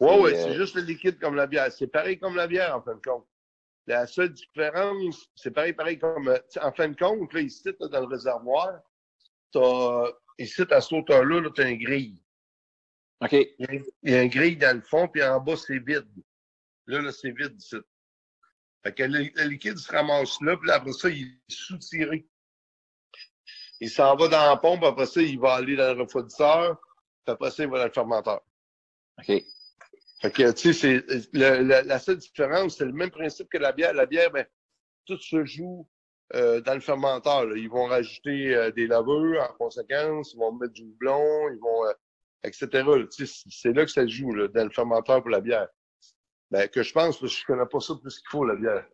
Oui, 0.00 0.14
oui, 0.20 0.30
c'est 0.34 0.50
euh, 0.50 0.54
juste 0.54 0.74
le 0.74 0.82
liquide 0.82 1.18
comme 1.18 1.36
la 1.36 1.46
bière. 1.46 1.72
C'est 1.72 1.86
pareil 1.86 2.18
comme 2.18 2.36
la 2.36 2.46
bière, 2.46 2.76
en 2.76 2.82
fin 2.82 2.94
de 2.94 3.00
compte. 3.00 3.26
La 3.86 4.06
seule 4.06 4.32
différence, 4.32 5.30
c'est 5.34 5.50
pareil, 5.50 5.72
pareil 5.72 5.98
comme, 5.98 6.28
en 6.60 6.72
fin 6.72 6.88
de 6.88 6.96
compte, 6.96 7.32
là, 7.32 7.40
ici, 7.40 7.62
dans 7.80 8.00
le 8.00 8.06
réservoir, 8.06 8.80
t'as, 9.52 10.12
ici, 10.38 10.62
à 10.70 10.80
ce 10.80 10.94
hauteur-là, 10.94 11.40
-là, 11.40 11.52
tu 11.54 11.62
as 11.62 11.70
une 11.70 11.78
grille. 11.78 12.22
OK. 13.22 13.32
Il 13.32 13.84
y, 14.02 14.14
a, 14.14 14.22
une 14.22 14.28
grille 14.28 14.56
dans 14.56 14.76
le 14.76 14.82
fond, 14.82 15.08
puis 15.08 15.22
en 15.22 15.40
bas, 15.40 15.56
c'est 15.56 15.78
vide. 15.78 16.06
Là, 16.86 17.00
là, 17.00 17.12
c'est 17.12 17.30
vide 17.30 17.54
ici. 17.56 17.76
Fait 18.82 18.92
que 18.92 19.02
le, 19.04 19.48
liquide 19.48 19.78
se 19.78 19.90
ramasse 19.90 20.40
là, 20.42 20.56
puis 20.56 20.70
après 20.70 20.92
ça, 20.92 21.08
il 21.08 21.26
est 21.26 21.52
sous-tiré. 21.52 22.28
Il 23.80 23.90
s'en 23.90 24.16
va 24.16 24.28
dans 24.28 24.46
la 24.46 24.56
pompe, 24.56 24.84
après 24.84 25.06
ça, 25.06 25.20
il 25.20 25.38
va 25.38 25.54
aller 25.54 25.76
dans 25.76 25.94
le 25.94 26.02
refroidisseur, 26.02 26.78
puis 27.24 27.32
après 27.32 27.50
ça, 27.50 27.64
il 27.64 27.70
va 27.70 27.78
dans 27.78 27.84
le 27.84 27.92
fermenteur. 27.92 28.40
OK. 29.18 29.42
Fait 30.20 30.30
que, 30.30 30.50
tu 30.52 30.72
sais, 30.72 31.04
c'est 31.04 31.34
la, 31.34 31.98
seule 31.98 32.16
différence, 32.16 32.78
c'est 32.78 32.86
le 32.86 32.92
même 32.92 33.10
principe 33.10 33.48
que 33.50 33.58
la 33.58 33.72
bière. 33.72 33.92
La 33.92 34.06
bière, 34.06 34.30
ben, 34.30 34.46
tout 35.04 35.18
se 35.18 35.44
joue 35.44 35.86
euh, 36.34 36.60
dans 36.62 36.74
le 36.74 36.80
fermenteur. 36.80 37.54
Ils 37.56 37.68
vont 37.68 37.84
rajouter 37.84 38.54
euh, 38.54 38.70
des 38.70 38.86
laveurs 38.86 39.50
en 39.50 39.54
conséquence, 39.54 40.32
ils 40.32 40.38
vont 40.38 40.52
mettre 40.52 40.72
du 40.72 40.82
houblon, 40.82 41.50
ils 41.50 41.60
vont, 41.60 41.84
euh, 41.84 41.92
etc. 42.44 42.68
C'est 43.50 43.72
là 43.74 43.84
que 43.84 43.90
ça 43.90 44.02
se 44.02 44.08
joue, 44.08 44.32
là, 44.32 44.48
dans 44.48 44.64
le 44.64 44.70
fermenteur 44.70 45.20
pour 45.20 45.30
la 45.30 45.40
bière. 45.40 45.68
Ben, 46.50 46.66
que 46.68 46.82
je 46.82 46.92
pense, 46.92 47.18
parce 47.20 47.34
que 47.34 47.40
je 47.40 47.46
connais 47.46 47.66
pas 47.66 47.80
ça 47.80 47.94
plus 48.00 48.18
qu'il 48.18 48.28
faut, 48.30 48.44
la 48.44 48.54
bière. 48.54 48.86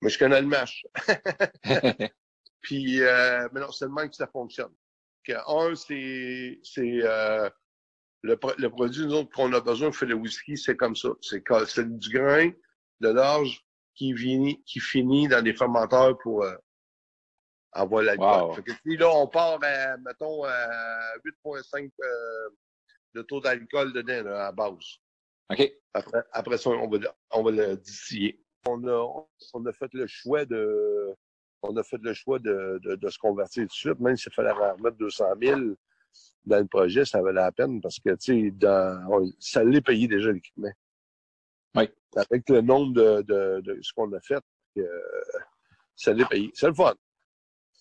Mais 0.00 0.08
je 0.08 0.18
connais 0.18 0.40
le 0.40 0.46
mash. 0.46 0.86
Puis, 2.62 3.00
mais 3.00 3.60
non, 3.60 3.70
c'est 3.70 3.86
le 3.86 3.92
même 3.92 4.08
que 4.08 4.16
ça 4.16 4.26
fonctionne. 4.26 4.72
Que, 5.24 5.32
un, 5.32 5.74
c'est, 5.74 6.60
c'est, 6.62 7.02
le, 8.22 8.38
le 8.58 8.68
produit, 8.68 9.06
nous 9.06 9.14
autres, 9.14 9.30
qu'on 9.30 9.52
a 9.52 9.60
besoin 9.60 9.88
pour 9.88 9.96
faire 9.96 10.08
le 10.08 10.14
whisky, 10.14 10.56
c'est 10.56 10.76
comme 10.76 10.96
ça. 10.96 11.10
C'est 11.20 11.98
du 11.98 12.10
grain, 12.10 12.50
de 13.00 13.08
l'orge 13.08 13.64
qui 13.94 14.14
finit, 14.16 14.62
qui 14.64 14.80
finit 14.80 15.28
dans 15.28 15.42
des 15.42 15.54
fermenteurs 15.54 16.16
pour 16.18 16.44
euh, 16.44 16.54
avoir 17.72 18.02
l'alcool. 18.02 18.42
Wow. 18.42 18.54
Fait 18.54 18.62
que 18.62 18.72
si 18.72 18.96
là, 18.96 19.10
on 19.10 19.26
part, 19.26 19.58
à, 19.62 19.96
mettons, 19.98 20.44
à 20.44 21.16
8,5 21.24 21.90
euh, 22.00 22.48
de 23.14 23.22
taux 23.22 23.40
d'alcool 23.40 23.92
dedans, 23.92 24.22
là, 24.22 24.46
à 24.46 24.52
base. 24.52 24.98
OK. 25.50 25.72
Après, 25.94 26.24
après 26.32 26.58
ça, 26.58 26.70
on 26.70 26.88
va, 26.88 26.98
on 27.32 27.42
va 27.42 27.50
le 27.50 27.76
distiller. 27.76 28.42
On 28.66 28.82
a, 28.86 29.26
on 29.54 29.66
a 29.66 29.72
fait 29.72 29.92
le 29.92 30.06
choix 30.06 30.44
de 30.44 31.14
on 31.62 31.76
a 31.76 31.82
fait 31.82 32.00
le 32.02 32.12
choix 32.12 32.38
de, 32.38 32.80
de, 32.82 32.96
de 32.96 33.08
se 33.08 33.18
convertir 33.18 33.62
tout 33.62 33.68
de 33.68 33.72
suite, 33.72 34.00
même 34.00 34.16
s'il 34.16 34.32
fallait 34.32 34.50
remettre 34.50 34.96
200 34.96 35.24
000 35.40 35.60
dans 36.44 36.58
le 36.58 36.66
projet, 36.66 37.04
ça 37.04 37.22
valait 37.22 37.40
la 37.40 37.52
peine 37.52 37.80
parce 37.80 37.98
que, 38.00 38.10
tu 38.16 38.50
sais, 38.50 39.26
ça 39.38 39.64
l'est 39.64 39.80
payé 39.80 40.08
déjà 40.08 40.32
l'équipement. 40.32 40.72
Oui. 41.74 41.88
Avec 42.16 42.48
le 42.48 42.60
nombre 42.60 42.92
de, 42.92 43.22
de, 43.22 43.60
de 43.60 43.78
ce 43.80 43.92
qu'on 43.92 44.12
a 44.12 44.20
fait, 44.20 44.42
euh, 44.78 44.86
ça 45.94 46.12
l'est 46.12 46.28
payé. 46.28 46.50
C'est 46.54 46.66
le 46.66 46.74
fun. 46.74 46.94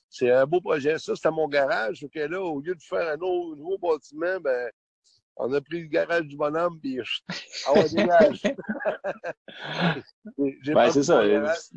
C'est 0.09 0.29
un 0.29 0.45
beau 0.45 0.61
projet. 0.61 0.99
Ça, 0.99 1.15
c'était 1.15 1.31
mon 1.31 1.47
garage. 1.47 2.03
OK, 2.03 2.15
là, 2.15 2.41
au 2.41 2.59
lieu 2.59 2.75
de 2.75 2.83
faire 2.83 3.13
un 3.13 3.17
nouveau 3.17 3.77
bâtiment, 3.77 4.39
ben, 4.39 4.69
on 5.37 5.53
a 5.53 5.61
pris 5.61 5.81
le 5.81 5.87
garage 5.87 6.27
du 6.27 6.35
bonhomme, 6.35 6.79
puis 6.79 6.99
ah 7.65 7.73
ouais, 7.73 7.89
dégage. 7.89 8.43
ben, 10.37 10.91
c'est 10.91 11.03
ça. 11.03 11.23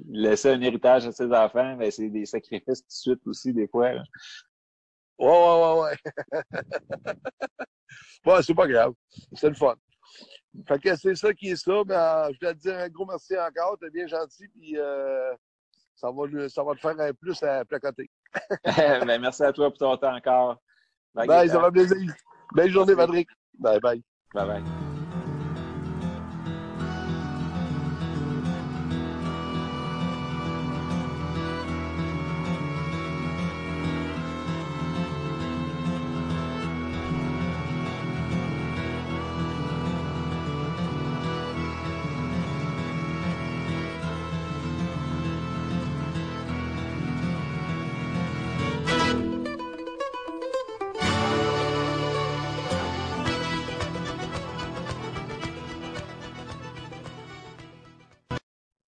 Laisser 0.08 0.50
un 0.50 0.60
héritage 0.60 1.06
à 1.06 1.12
ses 1.12 1.32
enfants, 1.32 1.76
ben, 1.76 1.90
c'est 1.90 2.10
des 2.10 2.26
sacrifices 2.26 2.82
tout 2.82 2.88
de 2.88 2.92
suite 2.92 3.26
aussi, 3.26 3.52
des 3.52 3.68
fois. 3.68 3.92
Ouais, 5.18 5.28
ouais, 5.28 5.62
ouais, 5.62 5.80
ouais. 5.80 5.96
ouais, 8.26 8.42
c'est 8.42 8.54
pas 8.54 8.66
grave. 8.66 8.92
C'est 9.32 9.48
le 9.48 9.54
fun. 9.54 9.76
Fait 10.68 10.78
que 10.78 10.96
c'est 10.96 11.14
ça 11.14 11.32
qui 11.32 11.50
est 11.50 11.56
ça. 11.56 11.82
Ben, 11.84 12.28
je 12.32 12.38
dois 12.40 12.54
te 12.54 12.58
dire 12.58 12.78
un 12.78 12.88
gros 12.88 13.06
merci 13.06 13.36
encore. 13.38 13.78
T'es 13.80 13.90
bien 13.90 14.06
gentil. 14.06 14.48
Puis 14.48 14.76
euh, 14.76 15.32
ça, 15.94 16.10
va, 16.10 16.48
ça 16.48 16.62
va 16.62 16.74
te 16.74 16.80
faire 16.80 16.98
un 17.00 17.12
plus 17.12 17.42
à 17.42 17.64
placoter. 17.64 18.10
ben, 18.64 19.20
merci 19.20 19.42
à 19.42 19.52
toi 19.52 19.70
pour 19.70 19.78
ton 19.78 19.96
temps 19.96 20.14
encore. 20.14 20.60
Bye, 21.14 21.28
bye 21.28 21.48
ça 21.48 21.58
va 21.58 21.70
plaisir. 21.70 22.12
Belle 22.54 22.70
journée, 22.70 22.94
Patrick. 22.94 23.28
Bye 23.58 23.78
bye. 23.78 24.02
Bye 24.32 24.46
bye. 24.46 24.83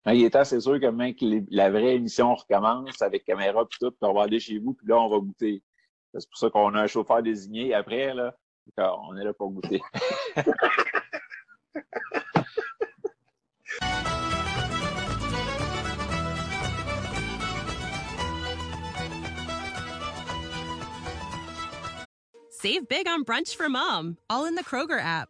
Il 0.07 0.23
est 0.23 0.31
temps, 0.31 0.43
c'est 0.43 0.59
sûr 0.59 0.79
que 0.79 0.87
même 0.87 1.13
que 1.13 1.25
la 1.51 1.69
vraie 1.69 1.95
émission 1.95 2.33
recommence 2.33 3.01
avec 3.01 3.23
caméra 3.23 3.65
puis 3.67 3.77
tout, 3.79 3.91
puis 3.91 3.99
on 4.01 4.13
va 4.13 4.23
aller 4.23 4.39
chez 4.39 4.57
vous, 4.57 4.73
puis 4.73 4.87
là, 4.87 4.99
on 4.99 5.09
va 5.09 5.19
goûter. 5.19 5.61
C'est 6.13 6.29
pour 6.29 6.37
ça 6.37 6.49
qu'on 6.49 6.73
a 6.75 6.81
un 6.81 6.87
chauffeur 6.87 7.21
désigné 7.21 7.73
après, 7.73 8.13
là. 8.13 8.35
On 8.77 9.15
est 9.17 9.23
là 9.23 9.33
pour 9.33 9.51
goûter. 9.51 9.81
Save 22.49 22.87
big 22.87 23.07
on 23.07 23.23
brunch 23.23 23.55
for 23.55 23.69
mom, 23.69 24.17
all 24.29 24.45
in 24.45 24.53
the 24.53 24.63
Kroger 24.63 24.99
app. 24.99 25.29